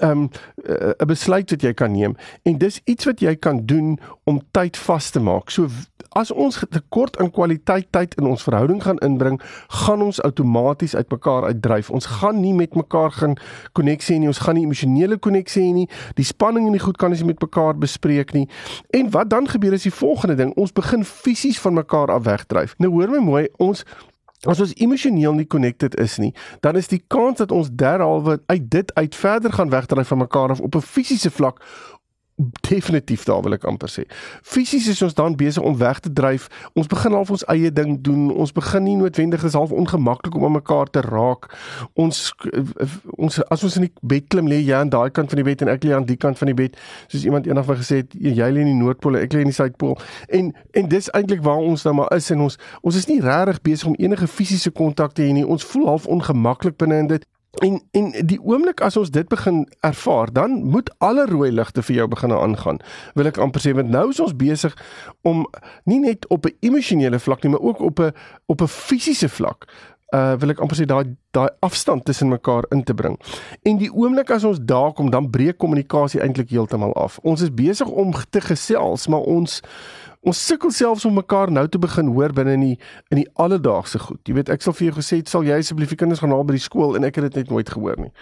ehm, 0.00 0.28
'n 0.28 0.30
um, 0.68 0.94
'n 1.00 1.06
besluit 1.06 1.50
wat 1.50 1.62
jy 1.62 1.72
kan 1.72 1.92
neem 1.92 2.16
en 2.44 2.58
dis 2.58 2.80
iets 2.84 3.04
wat 3.04 3.20
jy 3.20 3.34
kan 3.36 3.64
doen 3.64 3.98
om 4.24 4.42
tyd 4.52 4.76
vas 4.76 5.10
te 5.10 5.20
maak. 5.20 5.50
So 5.50 5.68
as 6.14 6.30
ons 6.30 6.60
tekort 6.70 7.18
aan 7.18 7.30
kwaliteit 7.34 7.90
tyd 7.94 8.14
in 8.20 8.28
ons 8.30 8.42
verhouding 8.46 8.80
gaan 8.82 9.00
inbring, 9.04 9.40
gaan 9.82 10.02
ons 10.02 10.20
outomaties 10.22 10.94
uitmekaar 10.94 11.48
uitdryf. 11.50 11.90
Ons 11.90 12.06
gaan 12.20 12.40
nie 12.40 12.54
met 12.54 12.74
mekaar 12.78 13.10
gaan 13.10 13.36
koneksie 13.72 14.18
nie, 14.18 14.30
ons 14.30 14.42
gaan 14.46 14.58
nie 14.58 14.64
emosionele 14.64 15.18
koneksie 15.18 15.64
hê 15.64 15.74
nie. 15.74 15.88
Die 16.18 16.26
spanning 16.26 16.68
en 16.68 16.78
die 16.78 16.82
goed 16.82 16.98
kan 17.00 17.14
ons 17.14 17.22
nie 17.22 17.32
met 17.32 17.42
mekaar 17.42 17.78
bespreek 17.78 18.34
nie. 18.36 18.46
En 18.94 19.10
wat 19.14 19.30
dan 19.34 19.50
gebeur 19.50 19.76
is 19.76 19.88
die 19.88 19.94
volgende 19.94 20.38
ding, 20.38 20.54
ons 20.60 20.74
begin 20.74 21.04
fisies 21.04 21.60
van 21.60 21.78
mekaar 21.82 22.14
af 22.14 22.26
wegdryf. 22.28 22.78
Nou 22.78 22.94
hoor 22.94 23.10
my 23.10 23.22
mooi, 23.24 23.46
ons 23.62 23.84
as 24.50 24.60
ons 24.60 24.74
emosioneel 24.84 25.32
nie 25.38 25.46
connected 25.48 25.94
is 26.00 26.18
nie, 26.20 26.32
dan 26.60 26.76
is 26.76 26.90
die 26.90 27.00
kans 27.08 27.40
dat 27.40 27.52
ons 27.54 27.70
derhalwe 27.72 28.38
uit 28.46 28.66
dit 28.70 28.94
uit 28.94 29.16
verder 29.16 29.52
gaan 29.52 29.72
wegdryf 29.72 30.10
van 30.12 30.20
mekaar 30.24 30.52
af 30.52 30.60
op 30.60 30.74
'n 30.76 30.84
fisiese 30.84 31.30
vlak 31.30 31.62
definitief 32.60 33.24
daar 33.24 33.42
wil 33.42 33.54
ek 33.54 33.64
amper 33.64 33.90
sê. 33.90 34.04
Fisies 34.42 34.88
is 34.90 35.02
ons 35.02 35.14
dan 35.14 35.36
besig 35.38 35.62
om 35.62 35.76
weg 35.78 36.00
te 36.02 36.12
dryf. 36.12 36.48
Ons 36.74 36.88
begin 36.90 37.14
al 37.14 37.26
ons 37.30 37.44
eie 37.52 37.70
ding 37.72 37.94
doen. 38.02 38.30
Ons 38.34 38.52
begin 38.52 38.82
nie 38.82 38.96
noodwendig 38.98 39.44
is 39.46 39.54
half 39.54 39.70
ongemaklik 39.70 40.34
om 40.34 40.44
aan 40.44 40.56
mekaar 40.58 40.90
te 40.90 41.00
raak. 41.04 41.46
Ons 41.94 42.32
ons 43.16 43.38
as 43.54 43.64
ons 43.64 43.76
in 43.78 43.86
die 43.86 43.92
bed 44.02 44.26
klim 44.34 44.50
lê 44.50 44.58
jy 44.64 44.74
aan 44.74 44.90
daai 44.90 45.10
kant 45.14 45.30
van 45.30 45.42
die 45.42 45.46
bed 45.46 45.62
en 45.62 45.70
ek 45.76 45.86
lê 45.86 45.94
aan 45.94 46.08
die 46.08 46.18
kant 46.18 46.40
van 46.40 46.50
die 46.50 46.58
bed. 46.58 46.78
Soos 47.06 47.26
iemand 47.28 47.46
eendag 47.46 47.68
vir 47.70 47.78
gesê 47.82 48.00
het, 48.02 48.18
jy 48.18 48.50
lê 48.50 48.64
in 48.66 48.72
die 48.72 48.80
noordpool, 48.80 49.20
ek 49.22 49.36
lê 49.36 49.44
in 49.46 49.52
die 49.52 49.56
suidpool. 49.56 49.94
En 50.34 50.50
en 50.74 50.90
dis 50.90 51.10
eintlik 51.14 51.44
waar 51.46 51.62
ons 51.62 51.86
nou 51.86 51.94
maar 52.00 52.10
is 52.16 52.30
en 52.34 52.42
ons 52.48 52.58
ons 52.82 52.98
is 52.98 53.06
nie 53.10 53.20
regtig 53.22 53.62
besig 53.62 53.92
om 53.92 53.94
enige 53.98 54.26
fisiese 54.26 54.74
kontak 54.74 55.14
te 55.14 55.22
hê 55.22 55.30
nie. 55.36 55.46
Ons 55.46 55.66
voel 55.70 55.86
half 55.92 56.10
ongemaklik 56.10 56.80
binne 56.82 56.98
in 57.04 57.12
dit. 57.14 57.28
En 57.62 57.82
en 57.90 58.10
die 58.26 58.40
oomblik 58.42 58.80
as 58.80 58.96
ons 58.96 59.10
dit 59.10 59.28
begin 59.28 59.68
ervaar, 59.80 60.32
dan 60.32 60.62
moet 60.64 60.90
alle 60.98 61.26
rooi 61.26 61.50
ligte 61.52 61.82
vir 61.82 61.96
jou 61.96 62.08
begin 62.08 62.32
aangaan. 62.32 62.80
Wil 63.14 63.30
ek 63.30 63.38
amper 63.38 63.62
sê 63.62 63.74
want 63.74 63.92
nou 63.94 64.08
is 64.10 64.20
ons 64.20 64.36
besig 64.36 64.74
om 65.22 65.46
nie 65.84 66.00
net 66.00 66.26
op 66.28 66.46
'n 66.46 66.56
emosionele 66.60 67.18
vlak 67.18 67.42
nie, 67.42 67.52
maar 67.52 67.62
ook 67.62 67.80
op 67.80 68.00
'n 68.00 68.12
op 68.46 68.60
'n 68.60 68.68
fisiese 68.68 69.28
vlak 69.28 69.66
uh 70.14 70.34
wil 70.38 70.52
ek 70.52 70.60
amper 70.62 70.78
sê 70.78 70.86
daai 70.86 71.16
daai 71.34 71.48
afstand 71.66 72.04
tussen 72.04 72.28
mekaar 72.28 72.64
in 72.70 72.84
te 72.84 72.94
bring. 72.94 73.18
En 73.62 73.78
die 73.80 73.90
oomblik 73.90 74.30
as 74.30 74.44
ons 74.44 74.60
daar 74.62 74.92
kom, 74.92 75.10
dan 75.10 75.30
breek 75.30 75.58
kommunikasie 75.58 76.20
eintlik 76.20 76.50
heeltemal 76.50 76.94
af. 76.94 77.18
Ons 77.22 77.42
is 77.42 77.54
besig 77.54 77.88
om 77.88 78.12
te 78.30 78.40
gesels, 78.40 79.08
maar 79.10 79.20
ons 79.20 79.60
Ons 80.24 80.40
sukkel 80.46 80.72
selfs 80.72 81.04
om 81.04 81.14
mekaar 81.18 81.50
nou 81.52 81.66
te 81.68 81.78
begin 81.78 82.08
hoor 82.16 82.32
binne 82.32 82.54
in 82.56 82.62
die 82.64 82.76
in 83.12 83.20
die 83.20 83.26
alledaagse 83.40 83.98
goed. 84.00 84.22
Jy 84.24 84.38
weet, 84.38 84.50
ek 84.54 84.64
sal 84.64 84.72
vir 84.76 84.86
jou 84.88 84.96
gesê 84.96 85.20
sal 85.28 85.44
jy 85.44 85.58
asseblief 85.60 85.92
die 85.92 85.98
kinders 86.00 86.22
gaan 86.24 86.32
haal 86.32 86.46
by 86.48 86.56
die 86.56 86.64
skool 86.64 86.96
en 86.96 87.04
ek 87.04 87.20
het 87.20 87.28
dit 87.28 87.42
net 87.42 87.52
nooit 87.52 87.68
gehoor 87.68 88.00
nie. 88.00 88.12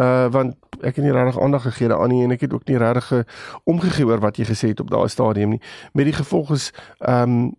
Uh 0.00 0.30
want 0.32 0.56
ek 0.80 0.96
het 0.96 1.04
nie 1.04 1.12
regtig 1.12 1.38
aandag 1.44 1.66
gegee 1.68 1.90
daaraan 1.92 2.10
nie 2.14 2.22
en 2.24 2.32
ek 2.32 2.46
het 2.46 2.54
ook 2.56 2.64
nie 2.70 2.80
regtig 2.80 3.12
omgegee 3.68 4.08
oor 4.08 4.22
wat 4.24 4.40
jy 4.40 4.48
gesê 4.48 4.72
het 4.72 4.80
op 4.80 4.90
daai 4.90 5.08
stadium 5.12 5.56
nie. 5.56 5.60
Met 5.92 6.08
die 6.08 6.16
gevolg 6.16 6.54
is 6.56 6.70
ehm 7.00 7.36
um, 7.36 7.50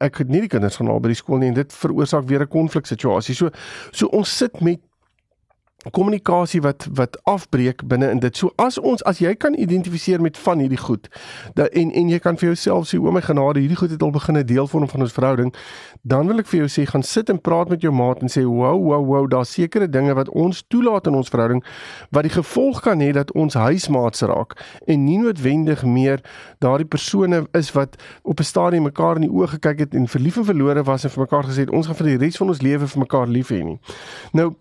ek 0.00 0.20
het 0.20 0.28
nie 0.28 0.44
die 0.44 0.52
kinders 0.52 0.76
gaan 0.80 0.92
haal 0.92 1.00
by 1.00 1.12
die 1.12 1.20
skool 1.20 1.40
nie 1.40 1.50
en 1.52 1.56
dit 1.56 1.72
veroorsaak 1.72 2.28
weer 2.28 2.44
'n 2.44 2.52
konfliksituasie. 2.52 3.34
So 3.34 3.50
so 3.92 4.12
ons 4.12 4.36
sit 4.36 4.60
met 4.60 4.80
kommunikasie 5.90 6.60
wat 6.60 6.86
wat 6.92 7.18
afbreek 7.24 7.84
binne 7.88 8.10
in 8.10 8.18
dit. 8.18 8.36
So 8.36 8.52
as 8.56 8.78
ons 8.78 9.02
as 9.04 9.18
jy 9.18 9.34
kan 9.34 9.54
identifiseer 9.54 10.20
met 10.20 10.38
van 10.38 10.58
hierdie 10.58 10.80
goed 10.80 11.08
dat 11.54 11.68
en 11.68 11.92
en 11.92 12.08
jy 12.08 12.18
kan 12.18 12.36
vir 12.36 12.52
jouself 12.52 12.88
sê 12.88 12.98
o 12.98 13.12
my 13.12 13.20
genade 13.20 13.60
hierdie 13.60 13.76
goed 13.76 13.90
het 13.90 14.02
al 14.02 14.10
begin 14.10 14.38
'n 14.38 14.46
deel 14.46 14.66
vorm 14.66 14.88
van 14.88 15.00
ons 15.00 15.12
verhouding, 15.12 15.54
dan 16.02 16.26
wil 16.26 16.38
ek 16.38 16.46
vir 16.46 16.58
jou 16.58 16.68
sê 16.68 16.86
gaan 16.90 17.02
sit 17.02 17.28
en 17.28 17.40
praat 17.40 17.68
met 17.68 17.80
jou 17.80 17.92
maat 17.92 18.22
en 18.22 18.28
sê 18.28 18.44
wow 18.44 18.78
wow 18.80 19.04
wow 19.04 19.30
daar 19.30 19.46
sekere 19.46 19.88
dinge 19.88 20.14
wat 20.14 20.28
ons 20.28 20.64
toelaat 20.68 21.06
in 21.06 21.14
ons 21.14 21.28
verhouding 21.28 21.64
wat 22.10 22.22
die 22.22 22.32
gevolg 22.32 22.80
kan 22.80 23.00
hê 23.00 23.12
dat 23.12 23.32
ons 23.32 23.54
huismaats 23.54 24.20
raak 24.20 24.56
en 24.86 25.04
nie 25.04 25.18
noodwendig 25.18 25.84
meer 25.84 26.20
daardie 26.58 26.86
persone 26.86 27.46
is 27.52 27.72
wat 27.72 27.96
op 28.22 28.40
'n 28.40 28.44
stadium 28.44 28.82
mekaar 28.82 29.16
in 29.16 29.26
die 29.28 29.30
oë 29.30 29.48
gekyk 29.56 29.78
het 29.78 29.94
en 29.94 30.08
verlief 30.08 30.36
en 30.36 30.44
verlore 30.44 30.82
was 30.82 31.04
en 31.04 31.10
vir 31.10 31.20
mekaar 31.20 31.44
gesê 31.44 31.60
het 31.64 31.70
ons 31.70 31.86
gaan 31.86 31.96
vir 31.96 32.06
die 32.06 32.16
res 32.16 32.36
van 32.36 32.48
ons 32.48 32.62
lewe 32.62 32.86
vir 32.86 33.00
mekaar 33.00 33.28
lief 33.28 33.48
hê 33.50 33.62
nie. 33.64 33.78
Nou 34.32 34.54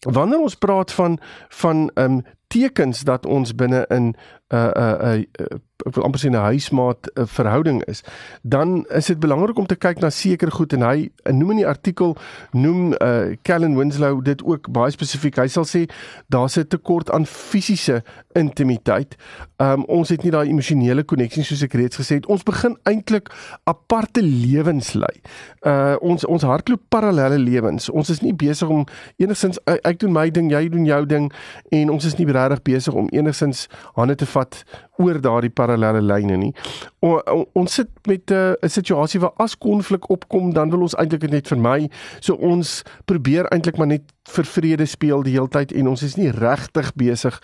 Wanneer 0.00 0.38
ons 0.38 0.54
praat 0.54 0.92
van 0.92 1.18
van 1.48 1.90
ehm 1.94 2.12
um, 2.12 2.24
tekens 2.50 3.04
dat 3.06 3.26
ons 3.26 3.54
binne 3.54 3.84
in 3.88 4.14
'n 4.50 4.56
uh, 4.56 4.70
'n 4.74 5.06
uh, 5.06 5.18
uh, 5.40 5.58
ek 5.86 5.94
wil 5.94 6.04
amper 6.04 6.20
sê 6.20 6.28
'n 6.30 6.34
huismaat 6.34 7.10
uh, 7.14 7.24
verhouding 7.26 7.84
is, 7.84 8.02
dan 8.42 8.84
is 8.88 9.06
dit 9.06 9.18
belangrik 9.18 9.58
om 9.58 9.66
te 9.66 9.76
kyk 9.76 10.00
na 10.00 10.10
sekere 10.10 10.50
goed 10.50 10.72
en 10.72 10.82
hy 10.82 11.10
noem 11.30 11.50
in 11.50 11.62
die 11.62 11.66
artikel 11.66 12.16
noem 12.52 12.92
uh 12.92 13.36
Callan 13.42 13.76
Winslow 13.76 14.22
dit 14.24 14.42
ook 14.42 14.70
baie 14.72 14.90
spesifiek. 14.90 15.36
Hy 15.36 15.46
sal 15.46 15.64
sê 15.64 15.86
daar's 16.28 16.58
'n 16.58 16.66
tekort 16.68 17.10
aan 17.10 17.26
fisiese 17.26 18.02
intimiteit. 18.34 19.16
Um 19.58 19.84
ons 19.84 20.08
het 20.08 20.22
nie 20.22 20.30
daai 20.30 20.48
emosionele 20.48 21.04
koneksie 21.04 21.44
soos 21.44 21.62
ek 21.62 21.74
reeds 21.74 21.96
gesê 21.96 22.14
het. 22.14 22.26
Ons 22.26 22.42
begin 22.42 22.76
eintlik 22.82 23.30
aparte 23.64 24.22
lewens 24.22 24.92
lei. 24.92 25.22
Uh 25.62 25.96
ons 26.00 26.24
ons 26.24 26.42
hardloop 26.42 26.82
parallelle 26.88 27.38
lewens. 27.38 27.90
Ons 27.90 28.10
is 28.10 28.20
nie 28.20 28.34
besig 28.34 28.68
om 28.68 28.86
enigsins 29.16 29.58
ek 29.64 29.98
doen 29.98 30.12
my 30.12 30.30
ding, 30.30 30.50
jy 30.50 30.68
doen 30.68 30.84
jou 30.84 31.06
ding 31.06 31.32
en 31.70 31.90
ons 31.90 32.04
is 32.04 32.16
nie 32.16 32.26
regtig 32.48 32.64
besig 32.64 32.94
om 32.94 33.08
enigsins 33.12 33.68
hande 33.96 34.14
te 34.14 34.26
vat 34.34 34.64
oor 35.00 35.20
daardie 35.20 35.50
parallelle 35.50 36.02
lyne 36.04 36.36
nie. 36.36 36.52
O, 37.00 37.16
o, 37.16 37.46
ons 37.56 37.74
sit 37.80 37.88
met 38.06 38.30
'n 38.30 38.56
uh, 38.60 38.68
situasie 38.68 39.20
waar 39.20 39.32
as 39.36 39.58
konflik 39.58 40.10
opkom, 40.10 40.52
dan 40.52 40.70
wil 40.70 40.80
ons 40.80 40.96
eintlik 40.96 41.30
net 41.30 41.48
vermy. 41.48 41.88
So 42.20 42.34
ons 42.34 42.82
probeer 43.04 43.48
eintlik 43.48 43.76
maar 43.76 43.86
net 43.86 44.02
vir 44.30 44.44
vrede 44.44 44.86
speel 44.86 45.22
die 45.26 45.32
hele 45.34 45.48
tyd 45.48 45.72
en 45.72 45.88
ons 45.90 46.02
is 46.06 46.16
nie 46.18 46.30
regtig 46.30 46.92
besig 46.98 47.36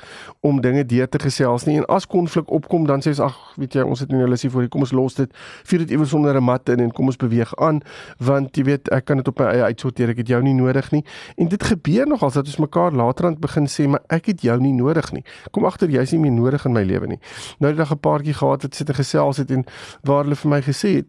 om 0.47 0.61
dinge 0.61 0.85
deur 0.87 1.09
te 1.09 1.19
gesels 1.19 1.67
nie. 1.67 1.79
En 1.81 1.87
as 1.93 2.07
konflik 2.07 2.51
opkom, 2.53 2.87
dan 2.87 3.03
sê 3.03 3.15
ons 3.15 3.23
ag, 3.31 3.37
weet 3.57 3.79
jy, 3.79 3.83
ons 3.83 4.01
het 4.01 4.13
nie 4.13 4.21
nou 4.21 4.29
lusie 4.31 4.51
vir, 4.53 4.69
kom 4.73 4.85
ons 4.87 4.93
los 4.97 5.19
dit. 5.19 5.33
Vier 5.67 5.85
dit 5.85 5.97
iewers 5.97 6.15
onder 6.15 6.37
'n 6.37 6.45
mat 6.45 6.69
in 6.69 6.81
en 6.81 6.93
kom 6.93 7.07
ons 7.07 7.17
beweeg 7.17 7.55
aan, 7.57 7.81
want 8.19 8.57
jy 8.57 8.65
weet, 8.65 8.89
ek 8.93 9.05
kan 9.05 9.17
dit 9.17 9.29
op 9.29 9.39
my 9.39 9.47
eie 9.47 9.63
uitsorteer. 9.63 10.11
Ek 10.11 10.17
het 10.19 10.29
jou 10.29 10.43
nie 10.43 10.55
nodig 10.55 10.91
nie. 10.93 11.05
En 11.37 11.49
dit 11.49 11.63
gebeur 11.63 12.07
nogal 12.07 12.31
dat 12.31 12.47
ons 12.47 12.57
mekaar 12.57 12.93
laterand 12.93 13.41
begin 13.41 13.67
sê, 13.67 13.89
maar 13.89 14.03
ek 14.09 14.27
het 14.27 14.41
jou 14.43 14.61
nie 14.61 14.73
nodig 14.73 15.13
nie. 15.13 15.25
Kom 15.51 15.65
agter, 15.65 15.89
jy's 15.89 16.13
nie 16.13 16.21
meer 16.21 16.33
nodig 16.33 16.65
in 16.65 16.73
my 16.73 16.83
lewe 16.83 17.07
nie. 17.07 17.19
Nou 17.59 17.73
het 17.73 17.81
ek 17.81 17.91
'n 17.91 18.00
paartjie 18.00 18.35
gehad 18.35 18.62
wat 18.62 18.75
sit 18.75 18.88
en 18.88 18.95
gesels 18.95 19.37
het 19.37 19.50
en 19.50 19.65
waar 20.03 20.23
hulle 20.23 20.37
vir 20.37 20.50
my 20.50 20.62
gesê 20.62 20.91
het 20.97 21.07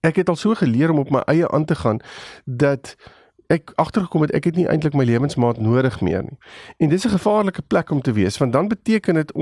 ek 0.00 0.16
het 0.16 0.28
al 0.28 0.36
so 0.36 0.54
geleer 0.54 0.90
om 0.90 0.98
op 0.98 1.10
my 1.10 1.22
eie 1.26 1.48
aan 1.48 1.64
te 1.64 1.74
gaan 1.74 2.00
dat 2.44 2.96
ek 3.46 3.72
agtergekom 3.74 4.20
het 4.26 4.30
ek 4.30 4.44
het 4.44 4.56
nie 4.56 4.66
eintlik 4.66 4.94
my 4.94 5.04
lewensmaat 5.04 5.58
nodig 5.58 6.00
meer 6.00 6.22
nie. 6.22 6.38
En 6.78 6.88
dis 6.88 7.04
'n 7.04 7.14
gevaarlike 7.18 7.62
plek 7.62 7.90
om 7.90 8.00
te 8.00 8.12
wees 8.12 8.38
want 8.38 8.52
dan 8.52 8.68
beteken 8.68 9.14
dit 9.14 9.32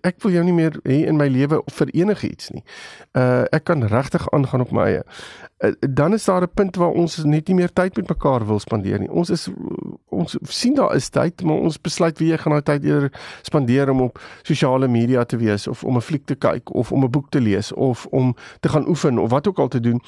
ek 0.00 0.22
wil 0.22 0.32
jou 0.32 0.44
nie 0.44 0.52
meer 0.52 0.72
hê 0.82 1.06
in 1.06 1.16
my 1.16 1.28
lewe 1.28 1.62
vir 1.66 1.88
enigiets 1.92 2.50
nie. 2.50 2.64
Uh 3.12 3.44
ek 3.50 3.64
kan 3.64 3.84
regtig 3.84 4.30
aangaan 4.30 4.60
op 4.60 4.70
my 4.70 4.82
eie. 4.82 5.02
Uh, 5.64 5.72
dan 5.90 6.12
is 6.12 6.24
daar 6.24 6.42
'n 6.42 6.54
punt 6.54 6.76
waar 6.76 6.90
ons 6.90 7.24
net 7.24 7.48
nie 7.48 7.56
meer 7.56 7.72
tyd 7.72 7.96
met 7.96 8.08
mekaar 8.08 8.46
wil 8.46 8.58
spandeer 8.58 8.98
nie. 8.98 9.10
Ons 9.10 9.30
is 9.30 9.48
ons 10.08 10.36
sien 10.42 10.74
daar 10.74 10.94
is 10.94 11.08
tyd, 11.08 11.42
maar 11.42 11.56
ons 11.56 11.80
besluit 11.80 12.18
wie 12.18 12.28
jy 12.30 12.38
gaan 12.38 12.52
nou 12.52 12.62
tyd 12.62 12.84
eerder 12.84 13.12
spandeer 13.42 13.90
om 13.90 14.00
op 14.00 14.20
sosiale 14.42 14.88
media 14.88 15.24
te 15.24 15.36
wees 15.36 15.66
of 15.66 15.84
om 15.84 15.96
'n 15.96 16.00
fliek 16.00 16.24
te 16.24 16.34
kyk 16.34 16.74
of 16.74 16.92
om 16.92 17.04
'n 17.04 17.10
boek 17.10 17.30
te 17.30 17.40
lees 17.40 17.72
of 17.72 18.06
om 18.06 18.36
te 18.60 18.68
gaan 18.68 18.88
oefen 18.88 19.18
of 19.18 19.30
wat 19.30 19.48
ook 19.48 19.58
al 19.58 19.68
te 19.68 19.80
doen 19.80 20.02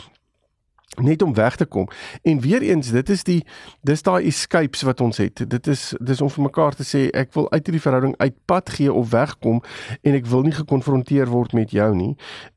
net 0.94 1.22
om 1.22 1.34
weg 1.34 1.56
te 1.56 1.64
kom. 1.64 1.88
En 2.22 2.40
weer 2.40 2.62
eens, 2.62 2.90
dit 2.90 3.08
is 3.08 3.22
die 3.24 3.44
dis 3.80 4.02
daai 4.02 4.26
escapes 4.26 4.82
wat 4.82 5.00
ons 5.00 5.16
het. 5.16 5.50
Dit 5.50 5.66
is 5.66 5.94
dis 5.98 6.20
om 6.20 6.30
vir 6.30 6.42
mekaar 6.42 6.74
te 6.74 6.86
sê 6.86 7.06
ek 7.10 7.34
wil 7.34 7.50
uit 7.50 7.66
hierdie 7.66 7.82
verhouding 7.82 8.14
uitpad 8.16 8.70
gee 8.70 8.92
of 8.92 9.10
wegkom 9.10 9.60
en 10.02 10.16
ek 10.16 10.26
wil 10.30 10.46
nie 10.46 10.54
gekonfronteer 10.56 11.28
word 11.28 11.52
met 11.52 11.74
jou 11.74 11.90
nie. 11.94 12.14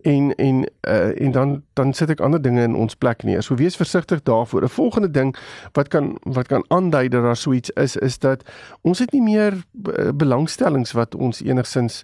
En 0.08 0.32
en 0.36 0.64
uh, 0.88 1.22
en 1.22 1.32
dan 1.32 1.56
dan 1.74 1.94
sit 1.94 2.10
ek 2.10 2.24
ander 2.24 2.42
dinge 2.42 2.64
in 2.64 2.76
ons 2.76 2.96
plek 2.96 3.24
neer. 3.24 3.44
So 3.44 3.60
wees 3.60 3.76
versigtig 3.76 4.24
daarvoor. 4.24 4.64
'n 4.64 4.78
Volgende 4.80 5.12
ding 5.12 5.36
wat 5.74 5.88
kan 5.88 6.18
wat 6.24 6.48
kan 6.48 6.64
aandui 6.68 7.08
dat 7.10 7.24
daar 7.24 7.38
so 7.38 7.54
iets 7.54 7.70
is 7.70 7.96
is 7.96 8.20
dat 8.20 8.44
ons 8.82 9.00
het 9.00 9.12
nie 9.12 9.22
meer 9.22 9.54
uh, 9.54 10.12
belangstellings 10.14 10.92
wat 10.92 11.16
ons 11.16 11.42
enigsins 11.42 12.04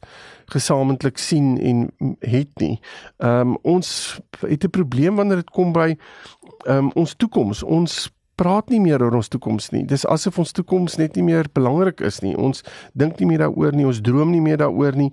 gesamentlik 0.51 1.17
sien 1.17 1.57
en 1.61 1.91
het 2.19 2.51
nie. 2.59 2.79
Ehm 3.17 3.55
um, 3.55 3.57
ons 3.61 4.19
het 4.39 4.63
'n 4.63 4.69
probleem 4.69 5.15
wanneer 5.15 5.37
dit 5.37 5.49
kom 5.49 5.71
by 5.71 5.97
ehm 6.65 6.77
um, 6.77 6.91
ons 6.93 7.15
toekoms. 7.15 7.63
Ons 7.63 8.15
praat 8.35 8.69
nie 8.69 8.79
meer 8.79 9.03
oor 9.03 9.15
ons 9.15 9.27
toekoms 9.27 9.69
nie. 9.69 9.85
Dis 9.85 10.05
asof 10.05 10.39
ons 10.39 10.51
toekoms 10.51 10.97
net 10.97 11.15
nie 11.15 11.23
meer 11.23 11.47
belangrik 11.53 12.01
is 12.01 12.19
nie. 12.19 12.35
Ons 12.37 12.63
dink 12.93 13.19
nie 13.19 13.27
meer 13.27 13.45
daaroor 13.45 13.75
nie. 13.75 13.85
Ons 13.85 14.01
droom 14.01 14.31
nie 14.31 14.41
meer 14.41 14.57
daaroor 14.57 14.95
nie. 14.95 15.11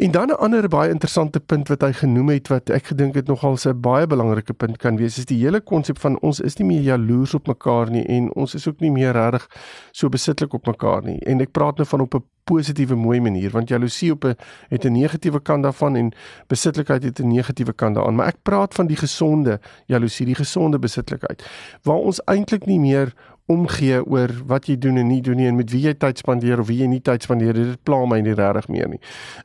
En 0.00 0.10
dan 0.10 0.28
'n 0.28 0.38
ander 0.38 0.68
baie 0.68 0.90
interessante 0.90 1.40
punt 1.40 1.68
wat 1.68 1.80
hy 1.80 1.92
genoem 1.92 2.28
het 2.28 2.48
wat 2.48 2.70
ek 2.70 2.86
gedink 2.86 3.14
het 3.14 3.26
nogal 3.26 3.56
'n 3.64 3.80
baie 3.80 4.06
belangrike 4.06 4.52
punt 4.52 4.76
kan 4.76 4.96
wees 4.96 5.18
is 5.18 5.24
die 5.24 5.42
hele 5.44 5.60
konsep 5.60 5.98
van 5.98 6.18
ons 6.20 6.40
is 6.40 6.56
nie 6.56 6.66
meer 6.66 6.80
jaloers 6.80 7.34
op 7.34 7.46
mekaar 7.46 7.90
nie 7.90 8.04
en 8.06 8.32
ons 8.34 8.54
is 8.54 8.68
ook 8.68 8.80
nie 8.80 8.90
meer 8.90 9.12
regtig 9.12 9.46
so 9.90 10.08
besitlik 10.08 10.52
op 10.52 10.66
mekaar 10.66 11.02
nie. 11.04 11.18
En 11.18 11.40
ek 11.40 11.50
praat 11.50 11.76
nou 11.76 11.88
van 11.88 12.00
op 12.00 12.14
'n 12.14 12.24
positiewe 12.44 12.96
mooi 12.96 13.20
manier 13.20 13.50
want 13.50 13.68
jaloesie 13.68 14.12
op 14.12 14.24
'n 14.24 14.36
het 14.68 14.84
'n 14.84 14.92
negatiewe 14.92 15.40
kant 15.40 15.62
daarvan 15.62 15.96
en 15.96 16.12
besitlikheid 16.46 17.02
het 17.02 17.20
'n 17.20 17.28
negatiewe 17.28 17.72
kant 17.72 17.94
daaraan 17.94 18.14
maar 18.14 18.26
ek 18.26 18.42
praat 18.42 18.74
van 18.74 18.86
die 18.86 18.96
gesonde 18.96 19.60
jaloesie 19.86 20.26
die 20.26 20.34
gesonde 20.34 20.78
besitlikheid 20.78 21.44
waar 21.82 21.96
ons 21.96 22.22
eintlik 22.24 22.66
nie 22.66 22.80
meer 22.80 23.14
omgee 23.50 23.98
oor 24.06 24.30
wat 24.46 24.68
jy 24.70 24.76
doen 24.78 25.00
en 25.00 25.08
nie 25.10 25.20
doen 25.24 25.36
nie 25.40 25.48
en 25.50 25.58
met 25.58 25.72
wie 25.74 25.82
jy 25.88 25.94
tyd 25.98 26.22
spandeer 26.22 26.62
of 26.62 26.68
wie 26.70 26.78
jy 26.82 26.88
nie 26.90 27.02
tyd 27.04 27.26
spandeer 27.26 27.56
dit 27.56 27.82
pla 27.88 28.04
my 28.06 28.20
nie 28.22 28.36
regtig 28.38 28.70
meer 28.70 28.88
nie. 28.94 29.00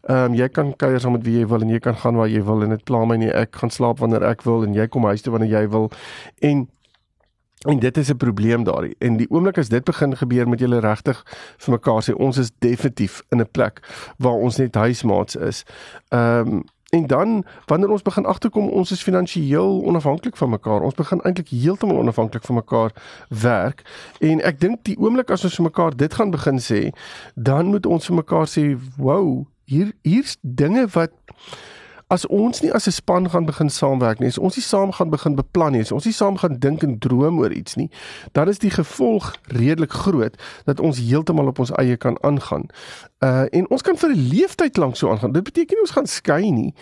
Ehm 0.06 0.32
um, 0.32 0.38
jy 0.38 0.50
kan 0.54 0.74
kuier 0.78 1.02
saam 1.02 1.18
met 1.18 1.26
wie 1.26 1.40
jy 1.40 1.50
wil 1.50 1.66
en 1.66 1.74
jy 1.74 1.82
kan 1.82 1.98
gaan 2.04 2.20
waar 2.22 2.30
jy 2.30 2.44
wil 2.46 2.64
en 2.64 2.76
dit 2.76 2.86
pla 2.86 3.04
my 3.06 3.18
nie 3.22 3.34
ek 3.34 3.58
gaan 3.64 3.74
slaap 3.74 4.00
wanneer 4.04 4.24
ek 4.30 4.46
wil 4.46 4.64
en 4.68 4.78
jy 4.78 4.88
kom 4.88 5.10
huis 5.10 5.26
toe 5.26 5.34
wanneer 5.36 5.62
jy 5.62 5.68
wil 5.74 5.92
en 6.42 6.68
En 7.66 7.80
dit 7.80 7.98
is 7.98 8.10
'n 8.10 8.18
probleem 8.18 8.64
daarin. 8.64 8.96
En 9.00 9.18
die 9.18 9.30
oomblik 9.30 9.58
as 9.58 9.70
dit 9.70 9.84
begin 9.84 10.18
gebeur 10.18 10.50
met 10.50 10.60
julle 10.60 10.80
regtig 10.80 11.24
vir 11.58 11.74
mekaar 11.74 12.04
sê 12.04 12.14
ons 12.14 12.38
is 12.38 12.52
definitief 12.60 13.24
in 13.30 13.40
'n 13.42 13.52
plek 13.52 13.80
waar 14.18 14.38
ons 14.38 14.58
net 14.58 14.76
huismaats 14.76 15.36
is. 15.36 15.66
Ehm 16.10 16.48
um, 16.48 16.64
en 16.96 17.08
dan 17.08 17.46
wanneer 17.66 17.90
ons 17.90 18.02
begin 18.02 18.26
agterkom 18.26 18.70
ons 18.70 18.92
is 18.92 19.04
finansiëel 19.04 19.82
onafhanklik 19.84 20.38
van 20.38 20.50
mekaar. 20.50 20.82
Ons 20.82 20.96
begin 20.96 21.22
eintlik 21.22 21.52
heeltemal 21.52 21.98
onafhanklik 21.98 22.44
van 22.44 22.56
mekaar 22.56 22.96
werk. 23.28 23.84
En 24.20 24.42
ek 24.42 24.60
dink 24.60 24.84
die 24.88 24.98
oomblik 25.00 25.34
as 25.34 25.44
ons 25.44 25.60
vir 25.60 25.68
mekaar 25.68 25.98
dit 25.98 26.14
gaan 26.14 26.32
begin 26.32 26.62
sê, 26.64 26.82
dan 27.36 27.74
moet 27.74 27.86
ons 27.86 28.08
vir 28.08 28.16
mekaar 28.22 28.48
sê, 28.48 28.66
"Wow, 28.98 29.46
hier 29.66 29.92
hier's 30.02 30.38
dinge 30.42 30.88
wat 30.94 31.12
as 32.08 32.26
ons 32.28 32.62
nie 32.62 32.72
as 32.74 32.88
'n 32.88 32.92
span 32.92 33.30
gaan 33.30 33.46
begin 33.46 33.70
saamwerk 33.70 34.20
nie, 34.20 34.28
as 34.28 34.38
ons 34.38 34.56
nie 34.56 34.64
saam 34.64 34.92
gaan 34.92 35.10
begin 35.10 35.36
beplan 35.36 35.72
nie, 35.72 35.82
as 35.82 35.92
ons 35.92 36.06
nie 36.06 36.14
saam 36.14 36.38
gaan 36.38 36.60
dink 36.60 36.84
en 36.84 37.00
droom 37.00 37.40
oor 37.40 37.52
iets 37.52 37.76
nie, 37.76 37.90
dan 38.32 38.48
is 38.48 38.60
die 38.60 38.70
gevolg 38.70 39.36
redelik 39.48 39.92
groot 39.92 40.36
dat 40.66 40.80
ons 40.80 40.98
heeltemal 40.98 41.48
op 41.48 41.60
ons 41.60 41.72
eie 41.72 41.98
kan 41.98 42.18
aangaan. 42.22 42.66
Uh 43.20 43.46
en 43.52 43.70
ons 43.70 43.82
kan 43.82 43.98
vir 43.98 44.10
'n 44.10 44.28
leeftyd 44.30 44.78
lank 44.78 44.96
so 44.96 45.10
aangaan. 45.10 45.32
Dit 45.32 45.44
beteken 45.44 45.76
nie 45.76 45.82
ons 45.82 45.92
gaan 45.98 46.08
skei 46.08 46.52
nie. 46.52 46.74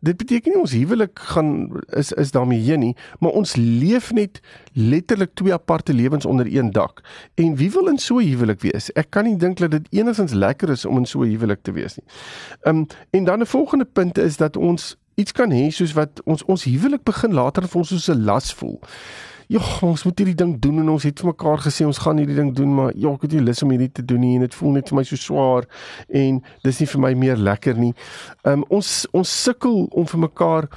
Dit 0.00 0.16
beteken 0.16 0.52
nie 0.52 0.60
ons 0.60 0.72
huwelik 0.72 1.18
gaan 1.18 1.70
is 1.98 2.12
is 2.12 2.30
daarmee 2.30 2.60
heen 2.62 2.80
nie, 2.80 2.96
maar 3.18 3.34
ons 3.38 3.56
leef 3.56 4.12
net 4.12 4.40
letterlik 4.72 5.34
twee 5.34 5.52
aparte 5.52 5.94
lewens 5.94 6.26
onder 6.26 6.46
een 6.46 6.70
dak. 6.72 7.02
En 7.34 7.56
wie 7.56 7.70
wil 7.70 7.88
in 7.88 7.98
so 7.98 8.18
'n 8.18 8.28
huwelik 8.28 8.60
wees? 8.60 8.92
Ek 8.92 9.10
kan 9.10 9.24
nie 9.24 9.36
dink 9.36 9.58
dat 9.58 9.70
dit 9.70 9.86
enigstens 9.90 10.32
lekker 10.32 10.68
is 10.68 10.84
om 10.84 10.96
in 10.96 11.06
so 11.06 11.22
'n 11.22 11.28
huwelik 11.28 11.62
te 11.62 11.72
wees 11.72 11.96
nie. 11.96 12.06
Ehm 12.62 12.76
um, 12.76 12.86
en 13.10 13.24
dan 13.24 13.40
'n 13.40 13.46
volgende 13.46 13.84
punt 13.84 14.18
is 14.18 14.36
dat 14.36 14.56
ons 14.56 14.96
iets 15.14 15.32
kan 15.32 15.50
hê 15.50 15.68
soos 15.70 15.92
wat 15.92 16.20
ons 16.24 16.44
ons 16.44 16.64
huwelik 16.64 17.02
begin 17.02 17.34
later 17.34 17.68
vir 17.68 17.78
ons 17.78 17.88
soos 17.88 18.08
'n 18.08 18.24
las 18.24 18.54
voel 18.54 18.80
ja, 19.48 19.60
ons 19.86 20.04
moet 20.04 20.22
hierdie 20.22 20.36
ding 20.36 20.54
doen 20.60 20.82
en 20.82 20.94
ons 20.94 21.06
het 21.08 21.20
vir 21.22 21.30
mekaar 21.32 21.62
gesê 21.64 21.86
ons 21.88 22.00
gaan 22.04 22.20
hierdie 22.20 22.36
ding 22.36 22.54
doen, 22.56 22.72
maar 22.74 22.90
ja, 22.94 23.12
ek 23.14 23.26
het 23.26 23.36
nie 23.36 23.44
lus 23.46 23.64
om 23.64 23.72
hierdie 23.74 23.90
te 24.00 24.04
doen 24.04 24.20
nie 24.24 24.34
en 24.36 24.46
dit 24.46 24.56
voel 24.60 24.78
net 24.78 24.92
vir 24.92 25.00
my 25.00 25.04
so 25.08 25.20
swaar 25.20 25.68
en 26.22 26.42
dis 26.64 26.80
nie 26.82 26.90
vir 26.94 27.04
my 27.06 27.12
meer 27.26 27.44
lekker 27.50 27.80
nie. 27.80 27.94
Ehm 28.44 28.60
um, 28.60 28.66
ons 28.78 29.06
ons 29.16 29.36
sukkel 29.44 29.86
om 29.96 30.08
vir 30.08 30.26
mekaar 30.28 30.68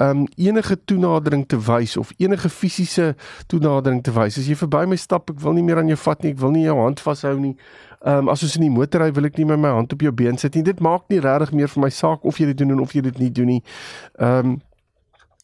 um 0.00 0.24
enige 0.36 0.76
toenadering 0.84 1.46
te 1.48 1.58
wys 1.60 1.96
of 2.00 2.12
enige 2.16 2.48
fisiese 2.48 3.14
toenadering 3.46 4.02
te 4.02 4.12
wys. 4.16 4.38
As 4.40 4.48
jy 4.48 4.56
verby 4.56 4.86
my 4.88 4.96
stap, 4.96 5.28
ek 5.32 5.42
wil 5.44 5.56
nie 5.56 5.64
meer 5.66 5.82
aan 5.82 5.90
jou 5.92 5.98
vat 6.00 6.24
nie, 6.24 6.32
ek 6.32 6.40
wil 6.40 6.54
nie 6.54 6.64
jou 6.64 6.76
hand 6.80 7.02
vashou 7.04 7.34
nie. 7.40 7.52
Um 8.08 8.30
as 8.32 8.44
ons 8.46 8.56
in 8.56 8.64
die 8.64 8.72
motor 8.72 9.04
ry, 9.04 9.10
wil 9.12 9.28
ek 9.28 9.36
nie 9.36 9.48
met 9.50 9.60
my 9.60 9.74
hand 9.76 9.92
op 9.92 10.00
jou 10.04 10.12
been 10.16 10.40
sit 10.40 10.56
nie. 10.56 10.64
Dit 10.64 10.80
maak 10.80 11.04
nie 11.12 11.20
regtig 11.20 11.52
meer 11.56 11.68
vir 11.68 11.84
my 11.84 11.92
saak 11.92 12.24
of 12.24 12.40
jy 12.40 12.48
dit 12.52 12.62
doen 12.64 12.80
of 12.80 12.96
jy 12.96 13.04
dit 13.10 13.20
nie 13.20 13.30
doen 13.40 13.56
nie. 13.56 13.62
Um 14.16 14.58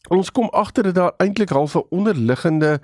ons 0.09 0.31
kom 0.31 0.49
agter 0.49 0.83
dat 0.83 0.95
daar 0.95 1.13
eintlik 1.17 1.49
half 1.49 1.75
'n 1.75 1.85
onderliggende 1.89 2.79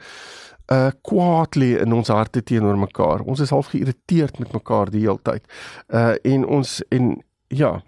uh 0.71 0.91
kwaad 1.01 1.55
lê 1.55 1.79
in 1.79 1.93
ons 1.93 2.07
harte 2.07 2.43
teenoor 2.43 2.77
mekaar. 2.77 3.19
Ons 3.19 3.39
is 3.39 3.49
half 3.49 3.67
geïrriteerd 3.73 4.39
met 4.39 4.53
mekaar 4.53 4.89
die 4.89 5.01
hele 5.01 5.19
tyd. 5.21 5.43
Uh 5.87 6.15
en 6.21 6.45
ons 6.45 6.81
en 6.89 7.23
ja, 7.47 7.81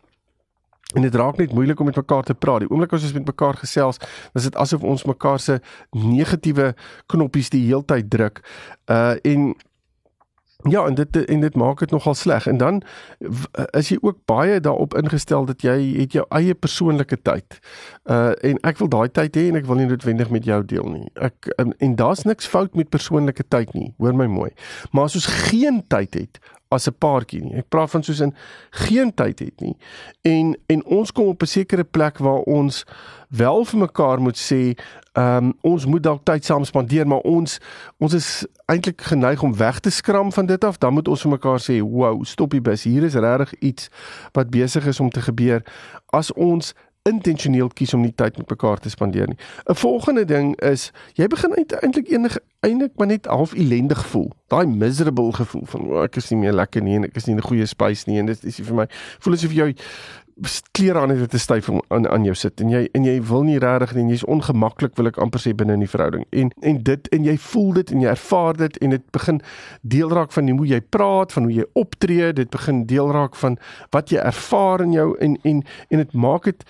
en 0.94 1.01
dit 1.01 1.15
raak 1.15 1.38
net 1.38 1.53
moeilik 1.53 1.79
om 1.79 1.86
met 1.86 1.96
mekaar 1.96 2.24
te 2.24 2.34
praat. 2.34 2.60
Die 2.60 2.70
oomblik 2.70 2.94
as 2.94 3.03
ons 3.03 3.13
met 3.13 3.25
mekaar 3.25 3.55
gesels, 3.55 3.98
dan 3.98 4.41
is 4.41 4.50
dit 4.50 4.55
asof 4.55 4.84
ons 4.84 5.03
mekaar 5.03 5.39
se 5.39 5.60
negatiewe 5.91 6.74
knoppies 7.05 7.50
die 7.50 7.63
hele 7.67 7.86
tyd 7.86 8.10
druk. 8.10 8.44
Uh 8.91 9.15
en 9.24 9.55
Ja, 10.70 10.86
en 10.86 10.96
dit 10.96 11.26
en 11.26 11.40
dit 11.40 11.56
maak 11.56 11.80
dit 11.80 11.92
nogal 11.92 12.14
sleg. 12.14 12.48
En 12.48 12.58
dan 12.58 12.82
is 13.78 13.90
jy 13.90 13.98
ook 14.02 14.18
baie 14.26 14.60
daarop 14.60 14.96
ingestel 14.98 15.46
dat 15.46 15.62
jy 15.62 15.76
het 16.00 16.12
jou 16.18 16.26
eie 16.30 16.54
persoonlike 16.54 17.22
tyd. 17.22 17.60
Uh 18.10 18.34
en 18.42 18.58
ek 18.66 18.82
wil 18.82 18.90
daai 18.90 19.10
tyd 19.14 19.38
hê 19.38 19.48
en 19.52 19.60
ek 19.62 19.70
wil 19.70 19.78
nie 19.78 19.86
noodwendig 19.90 20.30
met 20.34 20.46
jou 20.46 20.60
deel 20.66 20.90
nie. 20.90 21.10
Ek 21.14 21.52
en, 21.62 21.76
en 21.78 21.96
daar's 21.96 22.26
niks 22.26 22.50
fout 22.50 22.74
met 22.76 22.90
persoonlike 22.90 23.46
tyd 23.48 23.74
nie. 23.78 23.94
Hoor 24.02 24.18
my 24.18 24.26
mooi. 24.26 24.50
Maar 24.92 25.12
as 25.12 25.20
ons 25.22 25.30
geen 25.52 25.84
tyd 25.88 26.18
het 26.18 26.42
as 26.75 26.88
'n 26.88 26.96
paartjie 27.00 27.41
nie. 27.44 27.55
Ek 27.58 27.70
praat 27.70 27.89
van 27.89 28.03
soos 28.03 28.20
in 28.20 28.34
geen 28.70 29.13
tyd 29.13 29.39
het 29.39 29.62
nie. 29.62 29.75
En 30.22 30.58
en 30.67 30.86
ons 30.86 31.12
kom 31.12 31.27
op 31.27 31.41
'n 31.41 31.46
sekere 31.48 31.84
plek 31.84 32.17
waar 32.17 32.44
ons 32.46 32.86
wel 33.29 33.65
vir 33.65 33.79
mekaar 33.79 34.22
moet 34.22 34.38
sê, 34.38 34.75
ehm 35.13 35.46
um, 35.46 35.53
ons 35.62 35.86
moet 35.86 36.03
dalk 36.03 36.24
tyd 36.24 36.46
saam 36.46 36.63
spandeer, 36.63 37.08
maar 37.08 37.24
ons 37.24 37.60
ons 37.98 38.13
is 38.13 38.46
eintlik 38.65 39.01
geneig 39.01 39.44
om 39.44 39.55
weg 39.58 39.79
te 39.79 39.89
skram 39.89 40.32
van 40.32 40.46
dit 40.46 40.63
af. 40.63 40.77
Dan 40.77 40.94
moet 40.94 41.08
ons 41.08 41.22
vir 41.22 41.32
mekaar 41.32 41.60
sê, 41.60 41.79
"Wow, 41.82 42.24
stop 42.24 42.51
die 42.51 42.62
bus. 42.62 42.84
Hier 42.84 43.03
is 43.03 43.13
regtig 43.13 43.53
iets 43.60 43.89
wat 44.32 44.50
besig 44.50 44.86
is 44.86 45.00
om 45.00 45.10
te 45.10 45.22
gebeur." 45.22 45.63
As 46.05 46.34
ons 46.34 46.74
intentioneel 47.06 47.68
kies 47.78 47.94
om 47.94 48.02
nie 48.02 48.14
tyd 48.18 48.38
met 48.40 48.50
mekaar 48.50 48.80
te 48.82 48.90
spandeer 48.90 49.28
nie. 49.30 49.38
'n 49.70 49.76
Volgende 49.78 50.26
ding 50.26 50.56
is 50.62 50.92
jy 51.14 51.28
begin 51.28 51.54
eintlik 51.54 52.10
enige 52.10 52.42
eintlik 52.66 52.92
maar 52.98 53.08
net 53.08 53.26
half 53.26 53.54
ellendig 53.54 54.06
voel. 54.08 54.32
Daai 54.48 54.66
miserable 54.66 55.34
gevoel 55.34 55.66
van 55.66 55.82
oh, 55.82 56.04
ek 56.04 56.16
is 56.16 56.30
nie 56.30 56.40
meer 56.40 56.54
lekker 56.54 56.82
nie 56.82 56.96
en 56.96 57.06
ek 57.06 57.16
is 57.16 57.26
nie 57.26 57.36
in 57.36 57.42
'n 57.42 57.48
goeie 57.48 57.66
space 57.66 58.10
nie 58.10 58.18
en 58.20 58.26
dit 58.26 58.44
is 58.44 58.58
vir 58.58 58.76
my 58.76 58.88
voel 59.20 59.34
asof 59.34 59.54
jy 59.54 59.76
klere 60.72 61.00
aan 61.00 61.10
het 61.10 61.30
te 61.30 61.39
styf 61.39 61.70
aan 61.88 62.08
aan 62.08 62.24
jou 62.24 62.36
sit 62.36 62.60
en 62.60 62.70
jy 62.70 62.82
en 62.92 63.06
jy 63.08 63.15
wil 63.24 63.46
nie 63.48 63.60
regtig 63.60 63.94
nie 63.96 64.12
jy's 64.12 64.25
ongemaklik 64.27 64.98
wil 65.00 65.08
ek 65.08 65.20
amper 65.24 65.39
sê 65.39 65.54
binne 65.56 65.77
in 65.77 65.86
die 65.86 65.89
verhouding. 65.89 66.25
En 66.36 66.51
en 66.62 66.82
dit 66.84 67.08
en 67.15 67.24
jy 67.24 67.38
voel 67.48 67.72
dit 67.80 67.94
en 67.96 68.04
jy 68.04 68.10
ervaar 68.12 68.60
dit 68.60 68.77
en 68.84 68.96
dit 68.98 69.06
begin 69.15 69.42
deel 69.82 70.12
raak 70.12 70.36
van 70.36 70.50
hoe 70.50 70.68
jy 70.68 70.82
praat 70.82 71.34
van 71.34 71.48
hoe 71.48 71.56
jy 71.56 71.65
optree 71.74 72.34
dit 72.34 72.50
begin 72.51 72.84
deel 72.86 73.12
raak 73.15 73.36
van 73.39 73.56
wat 73.96 74.12
jy 74.12 74.20
ervaar 74.20 74.84
in 74.84 74.96
jou 74.98 75.10
en 75.20 75.38
en 75.44 75.63
en 75.89 76.04
dit 76.04 76.13
maak 76.13 76.51
dit 76.51 76.65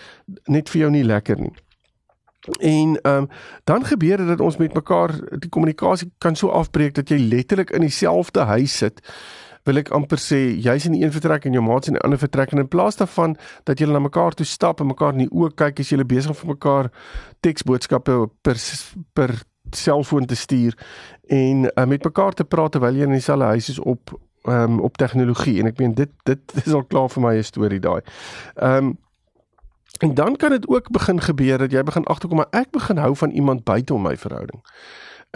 net 0.45 0.69
vir 0.69 0.85
jou 0.85 0.91
nie 0.91 1.05
lekker 1.05 1.41
nie. 1.41 1.55
En 2.59 2.99
ehm 3.01 3.25
um, 3.25 3.27
dan 3.63 3.85
gebeur 3.85 4.17
dit 4.17 4.27
dat 4.27 4.39
ons 4.39 4.57
met 4.57 4.73
mekaar 4.73 5.15
die 5.39 5.49
kommunikasie 5.49 6.11
kan 6.17 6.35
so 6.35 6.53
afbreek 6.53 6.93
dat 6.93 7.09
jy 7.09 7.17
letterlik 7.17 7.73
in 7.73 7.81
dieselfde 7.81 8.45
huis 8.45 8.77
sit 8.77 9.01
wil 9.65 9.81
ek 9.81 9.89
amper 9.97 10.21
sê 10.21 10.39
jy's 10.61 10.85
in 10.89 10.97
een 10.97 11.13
vertrek 11.13 11.47
en 11.47 11.55
jou 11.57 11.63
maats 11.65 11.89
in 11.89 11.97
die 11.97 12.03
ander 12.05 12.21
vertrek. 12.21 12.53
En 12.53 12.61
in 12.61 12.69
plaas 12.69 12.99
daarvan 12.99 13.35
dat 13.65 13.81
julle 13.81 13.95
na 13.95 14.03
mekaar 14.03 14.37
toe 14.37 14.45
stap 14.45 14.81
en 14.81 14.91
mekaar 14.91 15.17
in 15.17 15.25
die 15.25 15.33
oë 15.33 15.55
kyk 15.57 15.81
as 15.81 15.91
julle 15.93 16.05
besig 16.05 16.37
vir 16.41 16.51
mekaar 16.53 16.91
teksboodskappe 17.45 18.19
per 18.45 18.61
per 19.17 19.35
selfoon 19.75 20.27
te 20.29 20.37
stuur 20.37 20.75
en 21.33 21.65
uh, 21.65 21.85
met 21.89 22.03
mekaar 22.05 22.37
te 22.37 22.45
praat 22.45 22.75
terwyl 22.75 22.95
jy 22.95 23.07
in 23.07 23.15
dieselfde 23.17 23.49
huis 23.55 23.69
is 23.73 23.79
op 23.79 24.13
um, 24.45 24.77
op 24.85 24.97
tegnologie. 25.01 25.57
En 25.61 25.71
ek 25.71 25.81
meen 25.81 25.97
dit 25.97 26.13
dit 26.29 26.61
is 26.61 26.73
al 26.73 26.85
klaar 26.85 27.09
vir 27.09 27.25
my 27.25 27.33
'n 27.37 27.49
storie 27.49 27.81
daai. 27.81 28.01
Ehm 28.55 28.93
um, 28.93 28.93
en 30.03 30.13
dan 30.13 30.35
kan 30.35 30.49
dit 30.49 30.67
ook 30.67 30.91
begin 30.91 31.21
gebeur 31.21 31.57
dat 31.57 31.71
jy 31.71 31.83
begin 31.83 32.03
agterkom 32.03 32.37
maar 32.37 32.51
ek 32.51 32.71
begin 32.71 32.97
hou 32.97 33.15
van 33.15 33.31
iemand 33.31 33.63
buite 33.63 33.93
om 33.93 34.01
my 34.01 34.17
verhouding 34.17 34.59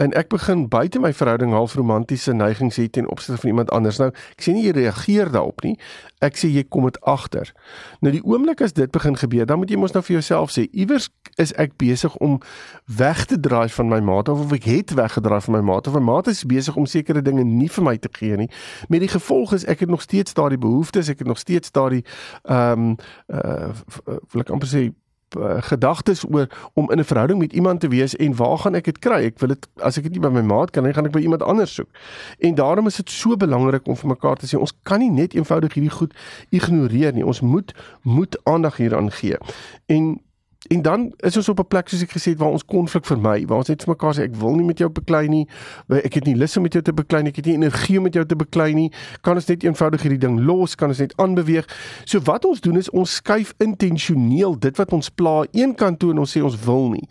en 0.00 0.14
ek 0.16 0.30
begin 0.32 0.64
buite 0.72 1.00
my 1.02 1.12
verhouding 1.12 1.52
half 1.52 1.74
romantiese 1.76 2.32
neigings 2.32 2.78
hê 2.80 2.86
ten 2.88 3.08
opsigte 3.12 3.40
van 3.40 3.50
iemand 3.52 3.70
anders. 3.76 3.98
Nou, 4.00 4.08
ek 4.36 4.44
sê 4.46 4.54
nie 4.56 4.64
jy 4.64 4.72
reageer 4.78 5.28
daarop 5.34 5.60
nie. 5.66 5.74
Ek 6.24 6.38
sê 6.40 6.48
jy 6.48 6.64
kom 6.72 6.86
dit 6.88 6.96
agter. 7.08 7.50
Nou 8.00 8.12
die 8.14 8.22
oomblik 8.24 8.62
as 8.64 8.72
dit 8.76 8.88
begin 8.92 9.18
gebeur, 9.20 9.44
dan 9.48 9.60
moet 9.60 9.72
jy 9.72 9.80
mos 9.80 9.92
nou 9.92 10.02
vir 10.06 10.16
jouself 10.16 10.54
sê, 10.56 10.64
iewers 10.72 11.10
is 11.40 11.52
ek 11.60 11.76
besig 11.80 12.16
om 12.24 12.38
weg 13.00 13.26
te 13.28 13.36
draai 13.40 13.68
van 13.72 13.92
my 13.92 14.00
maat 14.04 14.32
of 14.32 14.54
ek 14.56 14.70
het 14.70 14.94
weggedraai 14.96 15.40
van 15.44 15.58
my 15.58 15.62
maat 15.72 15.90
of 15.90 15.98
my 15.98 16.04
maat 16.04 16.32
is 16.32 16.46
besig 16.48 16.80
om 16.80 16.88
sekere 16.88 17.20
dinge 17.24 17.44
nie 17.44 17.68
vir 17.68 17.84
my 17.84 17.96
te 18.00 18.08
gee 18.16 18.40
nie. 18.40 18.48
Met 18.88 19.04
die 19.04 19.12
gevolg 19.12 19.52
is 19.58 19.68
ek 19.68 19.84
het 19.84 19.92
nog 19.92 20.04
steeds 20.04 20.32
daardie 20.36 20.60
behoeftes, 20.60 21.12
ek 21.12 21.24
het 21.24 21.28
nog 21.28 21.40
steeds 21.40 21.76
daardie 21.76 22.04
ehm 22.48 22.96
um, 22.96 22.96
uh 23.28 23.72
wil 24.32 24.42
ek 24.42 24.50
amper 24.54 24.68
sê 24.68 24.88
uh, 25.38 25.62
gedagtes 25.62 26.24
oor 26.30 26.48
om 26.74 26.90
in 26.90 26.98
'n 26.98 27.04
verhouding 27.04 27.38
met 27.38 27.52
iemand 27.52 27.80
te 27.80 27.88
wees 27.88 28.16
en 28.16 28.36
waar 28.36 28.58
gaan 28.58 28.74
ek 28.74 28.84
dit 28.84 28.98
kry? 28.98 29.24
Ek 29.24 29.38
wil 29.38 29.48
dit 29.48 29.68
as 29.76 29.96
ek 29.96 30.02
dit 30.02 30.12
nie 30.12 30.20
by 30.20 30.28
my 30.28 30.42
maat 30.42 30.70
kan 30.70 30.82
nie, 30.82 30.92
gaan 30.92 31.06
ek 31.06 31.12
by 31.12 31.20
iemand 31.20 31.42
anders 31.42 31.74
soek. 31.74 31.88
En 32.38 32.54
daarom 32.54 32.86
is 32.86 32.96
dit 32.96 33.10
so 33.10 33.36
belangrik 33.36 33.86
om 33.86 33.96
vir 33.96 34.08
mekaar 34.08 34.36
te 34.36 34.46
sê 34.46 34.58
ons 34.58 34.74
kan 34.82 34.98
nie 34.98 35.10
net 35.10 35.34
eenvoudig 35.34 35.74
hierdie 35.74 35.96
goed 35.96 36.14
ignoreer 36.50 37.12
nie. 37.12 37.26
Ons 37.26 37.40
moet 37.40 37.74
moet 38.02 38.38
aandag 38.44 38.76
hieraan 38.76 39.10
gee. 39.10 39.36
En 39.86 40.20
En 40.68 40.82
dan 40.82 41.12
is 41.16 41.36
ons 41.36 41.48
op 41.48 41.58
'n 41.58 41.66
plek 41.66 41.88
soos 41.88 42.02
ek 42.02 42.10
gesê 42.10 42.30
het 42.30 42.38
waar 42.38 42.50
ons 42.50 42.64
konflik 42.64 43.04
vermy, 43.04 43.46
waar 43.46 43.56
ons 43.56 43.68
net 43.68 43.82
vir 43.82 43.94
mekaar 43.94 44.14
sê 44.14 44.22
ek 44.22 44.34
wil 44.34 44.54
nie 44.54 44.64
met 44.64 44.78
jou 44.78 44.90
beklei 44.90 45.28
nie. 45.28 45.48
Ek 45.88 46.14
het 46.14 46.24
nie 46.24 46.36
lus 46.36 46.56
om 46.56 46.62
met 46.62 46.72
jou 46.72 46.82
te 46.82 46.92
beklei 46.92 47.22
nie. 47.22 47.30
Ek 47.30 47.36
het 47.36 47.46
nie 47.46 47.54
energie 47.54 47.96
om 47.96 48.02
met 48.02 48.12
jou 48.12 48.26
te 48.26 48.36
beklei 48.36 48.74
nie. 48.74 48.92
Kan 49.20 49.34
ons 49.34 49.46
net 49.46 49.62
eenvoudig 49.62 50.02
hierdie 50.02 50.18
ding 50.18 50.40
los? 50.40 50.74
Kan 50.74 50.88
ons 50.88 50.98
net 50.98 51.16
aanbeweeg? 51.16 51.64
So 52.04 52.20
wat 52.20 52.44
ons 52.44 52.60
doen 52.60 52.76
is 52.76 52.90
ons 52.90 53.14
skuif 53.14 53.54
intentioneel 53.58 54.58
dit 54.58 54.76
wat 54.76 54.92
ons 54.92 55.08
pla 55.08 55.44
een 55.52 55.74
kant 55.74 55.98
toe 55.98 56.10
en 56.10 56.18
ons 56.18 56.36
sê 56.36 56.42
ons 56.42 56.64
wil 56.64 56.90
nie. 56.90 57.08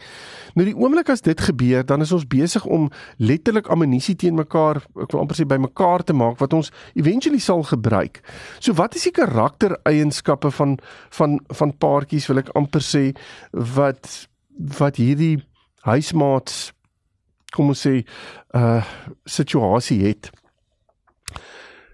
Nou 0.54 0.66
die 0.66 0.78
oomblik 0.78 1.10
as 1.10 1.22
dit 1.22 1.42
gebeur, 1.42 1.86
dan 1.86 2.02
is 2.02 2.12
ons 2.12 2.28
besig 2.28 2.66
om 2.66 2.90
letterlik 3.18 3.68
ammunisie 3.68 4.16
teen 4.16 4.36
mekaar, 4.36 4.82
ek 5.02 5.12
wil 5.12 5.22
amper 5.22 5.36
sê 5.36 5.46
by 5.46 5.58
mekaar 5.58 6.04
te 6.04 6.14
maak 6.14 6.40
wat 6.40 6.54
ons 6.54 6.72
eventually 6.94 7.40
sal 7.40 7.64
gebruik. 7.64 8.22
So 8.60 8.74
wat 8.74 8.96
is 8.96 9.04
die 9.04 9.12
karaktereienskappe 9.12 10.52
van 10.52 10.78
van 11.10 11.40
van 11.48 11.74
paartjies 11.78 12.28
wil 12.28 12.38
ek 12.38 12.50
amper 12.54 12.82
sê 12.82 13.16
wat 13.52 14.28
wat 14.78 15.00
hierdie 15.00 15.40
huismaats 15.88 16.74
kom 17.56 17.72
ons 17.74 17.86
sê 17.88 18.02
uh 18.58 18.84
situasie 19.26 20.02
het. 20.04 20.30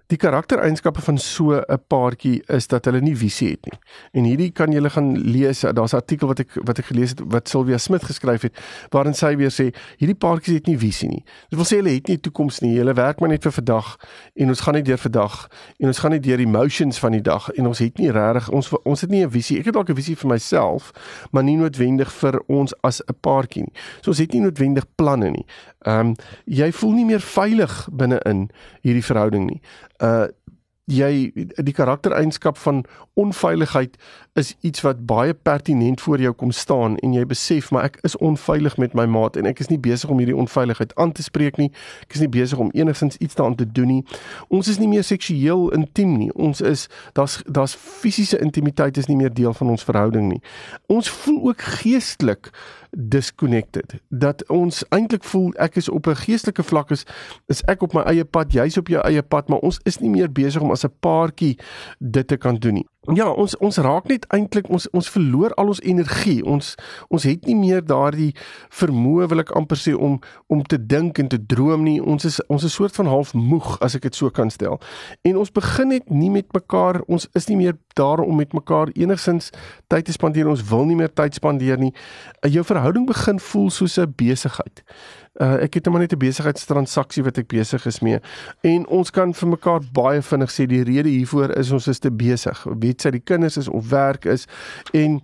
Die 0.07 0.17
karaktereienskappe 0.21 1.01
van 1.01 1.17
so 1.17 1.57
'n 1.57 1.79
paartjie 1.87 2.43
is 2.47 2.67
dat 2.67 2.85
hulle 2.85 3.01
nie 3.01 3.15
visie 3.17 3.49
het 3.49 3.65
nie. 3.65 3.79
En 4.11 4.23
hierdie 4.23 4.51
kan 4.51 4.71
julle 4.71 4.89
gaan 4.89 5.17
lees. 5.17 5.59
Daar's 5.59 5.93
'n 5.93 5.95
artikel 5.95 6.27
wat 6.27 6.39
ek 6.39 6.49
wat 6.53 6.77
ek 6.79 6.85
gelees 6.85 7.09
het 7.09 7.21
wat 7.25 7.49
Sylvia 7.49 7.77
Smith 7.77 8.03
geskryf 8.03 8.41
het 8.41 8.59
waarin 8.89 9.13
sy 9.13 9.35
weer 9.35 9.49
sê 9.49 9.73
hierdie 9.97 10.15
paartjies 10.15 10.55
het 10.55 10.67
nie 10.67 10.77
visie 10.77 11.09
nie. 11.09 11.23
Dit 11.49 11.57
wil 11.57 11.65
sê 11.65 11.75
hulle 11.81 11.93
het 11.93 12.07
nie 12.07 12.19
toekoms 12.19 12.59
nie. 12.59 12.77
Hulle 12.77 12.93
werk 12.93 13.19
maar 13.19 13.29
net 13.29 13.41
vir 13.43 13.51
vandag 13.51 13.97
en 14.35 14.47
ons 14.47 14.59
gaan 14.59 14.73
net 14.73 14.85
deur 14.85 14.97
vandag 14.97 15.47
en 15.79 15.87
ons 15.87 15.99
gaan 15.99 16.11
net 16.11 16.23
deur 16.23 16.37
die 16.37 16.45
emotions 16.45 16.99
van 16.99 17.11
die 17.11 17.21
dag 17.21 17.49
en 17.49 17.67
ons 17.67 17.79
het 17.79 17.97
nie 17.97 18.11
regtig 18.11 18.49
ons 18.49 18.73
ons 18.83 19.01
het 19.01 19.09
nie 19.09 19.25
'n 19.25 19.29
visie. 19.29 19.59
Ek 19.59 19.65
het 19.65 19.73
dalk 19.73 19.89
'n 19.89 19.95
visie 19.95 20.15
vir 20.15 20.29
myself, 20.29 20.91
maar 21.31 21.43
nie 21.43 21.57
noodwendig 21.57 22.11
vir 22.11 22.41
ons 22.47 22.73
as 22.81 23.01
'n 23.01 23.13
paartjie 23.21 23.63
nie. 23.63 23.73
So 24.01 24.11
ons 24.11 24.19
het 24.19 24.33
nie 24.33 24.41
noodwendig 24.41 24.85
planne 24.95 25.31
nie. 25.31 25.45
Ehm 25.85 25.99
um, 25.99 26.15
jy 26.45 26.71
voel 26.71 26.91
nie 26.91 27.05
meer 27.05 27.21
veilig 27.21 27.87
binne 27.91 28.19
in 28.25 28.49
hierdie 28.81 29.03
verhouding 29.03 29.49
nie 29.49 29.61
uh 30.03 30.27
jy 30.85 31.31
die 31.57 31.73
karaktereienskap 31.73 32.57
van 32.57 32.83
onveiligheid 33.13 33.95
is 34.33 34.55
iets 34.61 34.81
wat 34.81 35.05
baie 35.05 35.33
pertinent 35.33 36.01
voor 36.01 36.21
jou 36.21 36.33
kom 36.33 36.51
staan 36.51 36.97
en 36.97 37.13
jy 37.13 37.23
besef 37.25 37.71
maar 37.71 37.87
ek 37.89 37.97
is 38.05 38.17
onveilig 38.17 38.77
met 38.77 38.93
my 38.93 39.05
maat 39.09 39.39
en 39.39 39.49
ek 39.49 39.63
is 39.63 39.71
nie 39.71 39.79
besig 39.81 40.11
om 40.13 40.21
hierdie 40.21 40.37
onveiligheid 40.37 40.93
aan 41.01 41.11
te 41.15 41.23
spreek 41.25 41.57
nie. 41.57 41.71
Ek 42.05 42.13
is 42.19 42.21
nie 42.21 42.29
besig 42.29 42.61
om 42.61 42.69
enigstens 42.77 43.17
iets 43.17 43.35
daaraan 43.35 43.57
te 43.57 43.65
doen 43.65 43.89
nie. 43.95 44.03
Ons 44.53 44.69
is 44.69 44.77
nie 44.77 44.91
meer 44.91 45.03
seksueel 45.03 45.71
intiem 45.73 46.17
nie. 46.19 46.29
Ons 46.35 46.61
is 46.61 46.85
daar's 47.17 47.39
daar's 47.47 47.73
fisiese 47.73 48.37
intimiteit 48.37 48.97
is 49.01 49.09
nie 49.09 49.17
meer 49.17 49.33
deel 49.33 49.57
van 49.57 49.73
ons 49.73 49.87
verhouding 49.87 50.29
nie. 50.35 50.41
Ons 50.85 51.09
voel 51.09 51.41
ook 51.49 51.65
geestelik 51.79 52.51
disconnected. 52.95 53.93
Dat 54.09 54.47
ons 54.49 54.83
eintlik 54.89 55.23
voel 55.23 55.53
ek 55.53 55.75
is 55.75 55.89
op 55.89 56.07
'n 56.07 56.15
geestelike 56.15 56.63
vlak 56.63 56.91
is 56.91 57.05
is 57.45 57.61
ek 57.61 57.81
op 57.81 57.93
my 57.93 58.01
eie 58.01 58.25
pad, 58.25 58.53
jy's 58.53 58.77
op 58.77 58.87
jou 58.87 59.01
eie 59.03 59.21
pad, 59.21 59.49
maar 59.49 59.59
ons 59.59 59.79
is 59.83 59.99
nie 59.99 60.09
meer 60.09 60.31
besig 60.31 60.61
om 60.61 60.71
as 60.71 60.85
'n 60.85 60.93
paartjie 60.99 61.59
dit 61.99 62.27
te 62.27 62.37
kan 62.37 62.55
doen 62.55 62.73
nie. 62.73 62.87
Ja, 63.13 63.27
ons 63.29 63.53
ons 63.61 63.77
raak 63.77 64.07
net 64.09 64.23
eintlik 64.33 64.65
ons 64.73 64.87
ons 64.97 65.07
verloor 65.13 65.53
al 65.61 65.69
ons 65.69 65.81
energie. 65.85 66.39
Ons 66.41 66.73
ons 67.13 67.25
het 67.27 67.43
nie 67.45 67.55
meer 67.57 67.83
daardie 67.85 68.31
vermoë 68.73 69.27
wil 69.29 69.43
ek 69.43 69.51
amper 69.57 69.77
sê 69.77 69.93
om 69.93 70.17
om 70.49 70.63
te 70.65 70.79
dink 70.81 71.19
en 71.21 71.29
te 71.29 71.37
droom 71.37 71.83
nie. 71.85 71.99
Ons 72.01 72.25
is 72.25 72.39
ons 72.49 72.65
is 72.65 72.73
soort 72.73 72.95
van 72.97 73.09
half 73.11 73.35
moeg 73.37 73.75
as 73.85 73.97
ek 73.99 74.07
dit 74.07 74.17
so 74.17 74.33
kan 74.33 74.49
stel. 74.49 74.79
En 75.21 75.37
ons 75.37 75.53
begin 75.53 75.93
net 75.93 76.09
nie 76.09 76.31
met 76.33 76.49
mekaar, 76.55 77.03
ons 77.05 77.27
is 77.37 77.49
nie 77.51 77.59
meer 77.59 77.77
daar 77.93 78.23
om 78.25 78.41
met 78.41 78.57
mekaar 78.57 78.89
enigsins 78.95 79.51
tyd 79.87 80.09
te 80.09 80.15
spandeer. 80.15 80.49
Ons 80.49 80.65
wil 80.69 80.89
nie 80.89 80.97
meer 80.97 81.13
tyd 81.13 81.37
spandeer 81.37 81.77
nie. 81.77 81.93
Jou 82.49 82.65
verhouding 82.65 83.05
begin 83.05 83.39
voel 83.51 83.69
soos 83.69 83.99
'n 83.99 84.13
besigheid. 84.17 84.81
Uh, 85.35 85.57
ek 85.65 85.73
het 85.73 85.87
net 85.91 86.13
'n 86.13 86.17
besigheidstransaksie 86.17 87.23
wat 87.23 87.37
ek 87.37 87.47
besig 87.47 87.85
is 87.85 87.99
mee 87.99 88.19
en 88.63 88.87
ons 88.87 89.11
kan 89.11 89.33
vir 89.33 89.49
mekaar 89.49 89.81
baie 89.91 90.21
vinnig 90.21 90.51
sê 90.51 90.65
die 90.65 90.83
rede 90.83 91.09
hiervoor 91.09 91.51
is 91.59 91.71
ons 91.71 91.87
is 91.87 91.99
te 91.99 92.11
besig. 92.11 92.63
Weet 92.63 93.01
sy 93.01 93.09
die 93.11 93.19
kinders 93.19 93.57
is 93.57 93.67
of 93.67 93.89
werk 93.89 94.25
is 94.25 94.47
en 94.93 95.21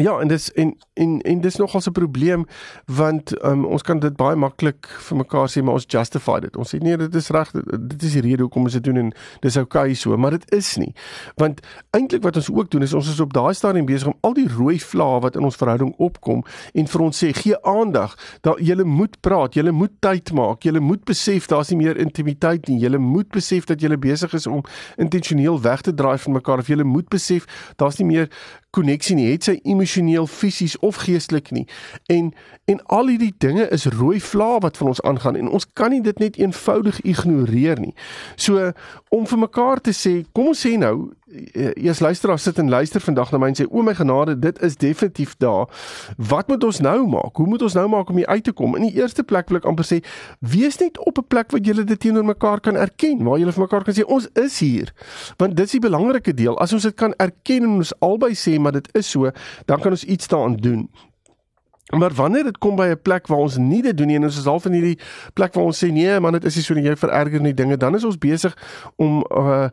Ja, 0.00 0.18
en 0.20 0.28
dis 0.28 0.52
en 0.52 0.76
en 0.92 1.20
en 1.20 1.40
dis 1.40 1.56
nogal 1.56 1.80
'n 1.84 1.92
probleem 1.92 2.46
want 2.86 3.44
um, 3.44 3.64
ons 3.64 3.82
kan 3.82 3.98
dit 3.98 4.16
baie 4.16 4.36
maklik 4.36 4.86
vir 4.88 5.16
mekaar 5.16 5.48
sê 5.48 5.62
maar 5.62 5.74
ons 5.74 5.84
justify 5.86 6.40
dit. 6.40 6.56
Ons 6.56 6.74
sê 6.74 6.78
nee, 6.78 6.96
dit 6.96 7.14
is 7.14 7.28
reg, 7.28 7.50
dit 7.80 8.02
is 8.02 8.12
die 8.12 8.20
rede 8.20 8.42
hoekom 8.42 8.62
ons 8.62 8.72
dit 8.72 8.84
doen 8.84 8.96
en 8.96 9.12
dis 9.40 9.56
oukei 9.56 9.82
okay 9.82 9.94
so, 9.94 10.16
maar 10.16 10.30
dit 10.30 10.52
is 10.52 10.76
nie. 10.76 10.94
Want 11.34 11.60
eintlik 11.90 12.22
wat 12.22 12.36
ons 12.36 12.50
ook 12.50 12.70
doen 12.70 12.82
is 12.82 12.94
ons 12.94 13.08
is 13.08 13.20
op 13.20 13.32
daai 13.32 13.54
stadium 13.54 13.84
besig 13.84 14.06
om 14.06 14.16
al 14.20 14.32
die 14.32 14.48
rooi 14.48 14.80
vlae 14.80 15.20
wat 15.20 15.36
in 15.36 15.44
ons 15.44 15.56
verhouding 15.56 15.94
opkom 15.98 16.44
en 16.74 16.86
vir 16.86 17.00
ons 17.00 17.24
sê 17.24 17.32
gee 17.32 17.60
aandag. 17.62 18.16
Dat 18.40 18.56
jy 18.58 18.82
moet 18.84 19.20
praat, 19.20 19.54
jy 19.54 19.70
moet 19.70 19.92
tyd 20.00 20.32
maak, 20.32 20.64
jy 20.64 20.78
moet 20.78 21.04
besef 21.04 21.46
daar's 21.46 21.68
nie 21.68 21.76
meer 21.76 21.96
intimiteit 21.96 22.68
nie. 22.68 22.80
Jy 22.80 22.96
moet 22.96 23.28
besef 23.28 23.64
dat 23.64 23.80
jy 23.80 23.96
besig 23.96 24.32
is 24.32 24.46
om 24.46 24.64
intentioneel 24.96 25.60
weg 25.60 25.80
te 25.80 25.94
draai 25.94 26.18
van 26.18 26.32
mekaar 26.32 26.58
of 26.58 26.66
jy 26.66 26.82
moet 26.82 27.08
besef 27.08 27.44
daar's 27.76 27.98
nie 27.98 28.06
meer 28.06 28.28
koneksie 28.72 29.16
nie, 29.18 29.28
het 29.32 29.44
sy 29.44 29.58
emosioneel, 29.68 30.26
fisies 30.26 30.78
of 30.80 31.02
geestelik 31.04 31.50
nie. 31.52 31.66
En 32.12 32.32
en 32.70 32.78
al 32.94 33.10
hierdie 33.10 33.34
dinge 33.42 33.66
is 33.74 33.84
rooi 33.90 34.20
vlae 34.22 34.60
wat 34.62 34.76
van 34.78 34.92
ons 34.92 35.02
aangaan 35.02 35.36
en 35.36 35.48
ons 35.48 35.66
kan 35.72 35.90
nie 35.90 36.00
dit 36.00 36.18
net 36.22 36.38
eenvoudig 36.38 37.00
ignoreer 37.00 37.80
nie. 37.82 37.94
So 38.36 38.70
om 39.10 39.26
vir 39.26 39.40
mekaar 39.42 39.82
te 39.82 39.92
sê, 39.96 40.12
kom 40.32 40.52
ons 40.52 40.62
sê 40.66 40.76
nou, 40.78 41.10
eers 41.74 42.00
luisteraar 42.00 42.38
sit 42.38 42.58
en 42.58 42.68
luister 42.68 43.00
vandag 43.00 43.30
na 43.32 43.38
my 43.38 43.50
en 43.52 43.56
sê 43.56 43.66
o 43.68 43.82
my 43.82 43.94
genade, 43.94 44.38
dit 44.38 44.62
is 44.62 44.76
definitief 44.76 45.36
daar. 45.42 45.68
Wat 46.16 46.48
moet 46.48 46.64
ons 46.64 46.80
nou 46.84 47.06
maak? 47.08 47.36
Hoe 47.36 47.46
moet 47.46 47.62
ons 47.62 47.76
nou 47.78 47.88
maak 47.88 48.10
om 48.10 48.16
hier 48.16 48.26
uit 48.26 48.44
te 48.44 48.52
kom? 48.52 48.76
In 48.76 48.88
die 48.88 49.00
eerste 49.00 49.22
plek 49.22 49.48
wil 49.48 49.60
ek 49.62 49.68
amper 49.68 49.88
sê, 49.88 50.00
wees 50.38 50.78
net 50.82 50.98
op 50.98 51.18
'n 51.18 51.26
plek 51.28 51.50
waar 51.50 51.60
julle 51.60 51.84
dit 51.84 52.00
teenoor 52.00 52.24
mekaar 52.24 52.60
kan 52.60 52.76
erken, 52.76 53.24
waar 53.24 53.38
julle 53.38 53.52
vir 53.52 53.64
mekaar 53.64 53.84
kan 53.84 53.94
sê 53.94 54.04
ons 54.04 54.28
is 54.34 54.58
hier. 54.58 54.92
Want 55.36 55.56
dit 55.56 55.64
is 55.64 55.72
die 55.72 55.80
belangrike 55.80 56.34
deel. 56.34 56.58
As 56.58 56.72
ons 56.72 56.82
dit 56.82 56.94
kan 56.94 57.14
erken 57.16 57.62
en 57.62 57.76
ons 57.80 57.94
albei 58.00 58.34
sê 58.34 58.58
maar 58.58 58.72
dit 58.72 58.88
is 58.94 59.10
so, 59.10 59.30
dan 59.66 59.80
kan 59.80 59.90
ons 59.90 60.04
iets 60.04 60.28
daaraan 60.28 60.56
doen. 60.56 60.88
Maar 61.86 62.12
wanneer 62.14 62.44
dit 62.44 62.58
kom 62.58 62.76
by 62.76 62.86
'n 62.86 63.02
plek 63.02 63.26
waar 63.26 63.38
ons 63.38 63.56
nie 63.56 63.82
dit 63.82 63.96
doen 63.96 64.06
nie 64.06 64.16
en 64.16 64.22
ons 64.22 64.38
is 64.38 64.44
half 64.44 64.64
in 64.64 64.72
hierdie 64.72 64.98
plek 65.34 65.54
waar 65.54 65.64
ons 65.64 65.84
sê 65.84 65.90
nee 65.90 66.20
man 66.20 66.32
dit 66.32 66.44
is 66.44 66.54
nie 66.54 66.64
so 66.64 66.74
nie 66.74 66.84
jy 66.84 66.96
vererger 66.96 67.40
nie 67.40 67.54
dinge 67.54 67.76
dan 67.76 67.94
is 67.94 68.04
ons 68.04 68.18
besig 68.18 68.56
om 68.96 69.26
uh 69.30 69.68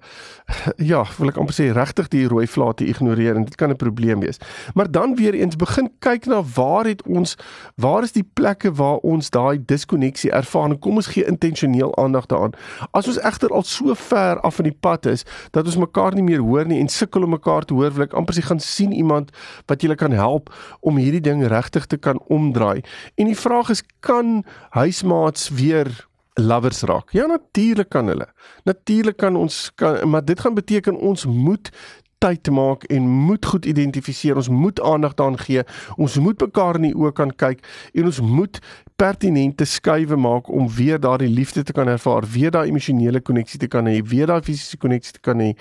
ja 0.92 1.06
wil 1.18 1.30
ek 1.30 1.38
amper 1.38 1.54
sê 1.54 1.70
regtig 1.74 2.08
die 2.08 2.28
rooi 2.28 2.48
vlae 2.48 2.74
te 2.74 2.86
ignoreer 2.86 3.36
en 3.36 3.46
dit 3.46 3.56
kan 3.56 3.70
'n 3.70 3.76
probleem 3.76 4.20
wees. 4.20 4.38
Maar 4.74 4.92
dan 4.92 5.16
weer 5.16 5.34
eens 5.34 5.56
begin 5.56 5.92
kyk 6.00 6.26
na 6.26 6.44
waar 6.56 6.86
het 6.86 7.04
ons 7.04 7.36
waar 7.76 8.04
is 8.04 8.12
die 8.12 8.28
plekke 8.34 8.72
waar 8.74 8.98
ons 8.98 9.30
daai 9.30 9.66
diskonneksie 9.66 10.32
ervaar 10.32 10.70
en 10.70 10.80
kom 10.80 10.96
ons 10.96 11.08
gee 11.08 11.26
intentioneel 11.26 11.96
aandag 11.98 12.26
daaraan. 12.26 12.54
As 12.92 13.08
ons 13.08 13.20
egter 13.20 13.50
al 13.50 13.64
so 13.64 13.94
ver 13.94 14.40
af 14.40 14.56
van 14.56 14.66
die 14.66 14.78
pad 14.80 15.06
is 15.06 15.26
dat 15.52 15.66
ons 15.66 15.78
mekaar 15.78 16.14
nie 16.14 16.24
meer 16.24 16.40
hoor 16.40 16.66
nie 16.66 16.80
en 16.80 16.88
sukkel 16.88 17.24
om 17.24 17.30
mekaar 17.30 17.66
te 17.66 17.74
hoor 17.74 17.92
wil 17.92 18.04
ek 18.04 18.14
amper 18.14 18.34
sê 18.34 18.42
gaan 18.42 18.60
sien 18.60 18.92
iemand 18.92 19.32
wat 19.66 19.82
julle 19.82 19.96
kan 19.96 20.12
help 20.12 20.50
om 20.80 20.98
hierdie 20.98 21.22
ding 21.22 21.48
regtig 21.48 21.86
te 21.86 21.98
kan 21.98 22.09
kan 22.10 22.22
omdraai. 22.28 22.82
En 23.16 23.30
die 23.30 23.38
vraag 23.38 23.70
is 23.70 23.84
kan 24.06 24.44
huismaats 24.76 25.50
weer 25.50 25.90
lovers 26.34 26.82
raak? 26.82 27.14
Ja 27.16 27.26
natuurlik 27.30 27.90
kan 27.90 28.08
hulle. 28.08 28.28
Natuurlik 28.64 29.18
kan 29.18 29.36
ons 29.36 29.72
kan 29.76 30.10
maar 30.10 30.26
dit 30.26 30.40
gaan 30.40 30.58
beteken 30.58 30.98
ons 30.98 31.26
moet 31.26 31.72
tyd 32.20 32.50
maak 32.52 32.84
en 32.92 33.08
moet 33.08 33.46
goed 33.46 33.66
identifiseer. 33.66 34.36
Ons 34.36 34.50
moet 34.50 34.82
aandag 34.82 35.14
daaraan 35.14 35.40
gee. 35.40 35.64
Ons 35.96 36.20
moet 36.20 36.42
mekaar 36.42 36.80
in 36.80 36.90
die 36.90 36.96
oë 36.96 37.14
kan 37.16 37.32
kyk 37.36 37.64
en 37.94 38.10
ons 38.12 38.22
moet 38.22 38.60
pertinente 39.00 39.66
skuwe 39.66 40.18
maak 40.20 40.50
om 40.52 40.68
weer 40.76 41.00
daardie 41.00 41.30
liefde 41.32 41.64
te 41.64 41.74
kan 41.76 41.88
ervaar, 41.88 42.26
weer 42.28 42.52
daai 42.52 42.68
emosionele 42.68 43.22
koneksie 43.24 43.60
te 43.60 43.70
kan 43.72 43.88
hê, 43.88 44.00
weer 44.04 44.28
daai 44.28 44.42
fisiese 44.44 44.78
koneksie 44.78 45.16
te 45.16 45.24
kan 45.24 45.40
hê 45.40 45.54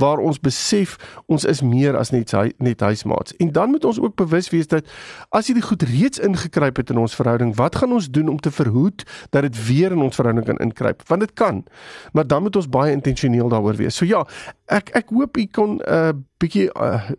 waar 0.00 0.22
ons 0.22 0.38
besef 0.40 0.94
ons 1.26 1.46
is 1.48 1.62
meer 1.64 1.98
as 1.98 2.12
net 2.14 2.30
net 2.62 2.80
huismaats. 2.80 3.34
En 3.42 3.50
dan 3.52 3.70
moet 3.74 3.84
ons 3.84 3.98
ook 4.00 4.14
bewus 4.20 4.50
wees 4.54 4.70
dat 4.70 4.86
as 5.34 5.50
hierdie 5.50 5.64
goed 5.66 5.82
reeds 5.90 6.22
ingekruip 6.22 6.78
het 6.82 6.92
in 6.94 7.02
ons 7.02 7.16
verhouding, 7.18 7.54
wat 7.58 7.80
gaan 7.82 7.92
ons 7.92 8.10
doen 8.10 8.30
om 8.30 8.38
te 8.38 8.52
verhoed 8.54 9.02
dat 9.34 9.42
dit 9.48 9.58
weer 9.66 9.92
in 9.92 10.04
ons 10.06 10.14
verhouding 10.14 10.46
kan 10.46 10.62
inkruip? 10.62 11.02
Want 11.08 11.26
dit 11.26 11.32
kan. 11.32 11.64
Maar 12.12 12.26
dan 12.26 12.46
moet 12.46 12.56
ons 12.56 12.70
baie 12.70 12.94
intentioneel 12.94 13.50
daaroor 13.50 13.76
wees. 13.80 13.98
So 13.98 14.06
ja, 14.06 14.22
ek 14.70 14.94
ek 14.94 15.10
hoop 15.14 15.36
u 15.36 15.46
kon 15.50 15.80
uh, 15.82 16.14
bietjie 16.44 16.68
uh, 16.74 17.10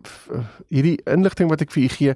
hierdie 0.73 0.97
inligting 1.17 1.51
wat 1.51 1.65
ek 1.65 1.73
vir 1.75 1.83
u 1.83 1.91
gee 1.97 2.15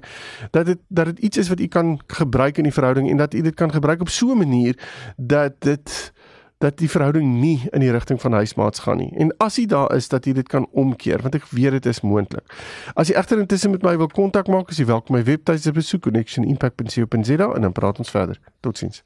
dat 0.56 0.70
dit 0.70 0.80
dat 0.88 1.12
dit 1.12 1.26
iets 1.30 1.44
is 1.44 1.52
wat 1.52 1.60
u 1.60 1.66
kan 1.66 1.98
gebruik 2.20 2.58
in 2.62 2.68
die 2.70 2.76
verhouding 2.76 3.10
en 3.10 3.20
dat 3.20 3.34
u 3.34 3.44
dit 3.46 3.54
kan 3.54 3.72
gebruik 3.72 4.00
op 4.00 4.08
so 4.08 4.32
'n 4.32 4.42
manier 4.44 4.78
dat 5.16 5.60
dit 5.60 6.12
dat 6.60 6.76
die 6.76 6.90
verhouding 6.90 7.40
nie 7.40 7.56
in 7.72 7.80
die 7.80 7.90
rigting 7.90 8.20
van 8.20 8.32
huismaats 8.36 8.82
gaan 8.84 8.98
nie. 9.00 9.12
En 9.16 9.32
as 9.40 9.56
jy 9.56 9.64
daar 9.66 9.94
is 9.96 10.10
dat 10.12 10.26
jy 10.28 10.34
dit 10.36 10.48
kan 10.48 10.66
omkeer, 10.76 11.22
want 11.24 11.38
ek 11.38 11.46
weet 11.56 11.78
dit 11.78 11.86
is 11.88 12.02
moontlik. 12.04 12.44
As 12.92 13.08
jy 13.08 13.16
egter 13.16 13.40
intussen 13.40 13.72
met 13.72 13.86
my 13.86 13.96
wil 13.96 14.12
kontak 14.12 14.50
maak, 14.52 14.68
is 14.68 14.82
jy 14.82 14.84
welkom 14.92 15.16
my 15.16 15.24
webtuiste 15.24 15.72
besoek 15.72 16.04
connectionimpact.co.za 16.10 17.48
en 17.54 17.64
dan 17.64 17.72
praat 17.72 18.04
ons 18.04 18.12
verder. 18.12 18.40
Totsiens. 18.60 19.00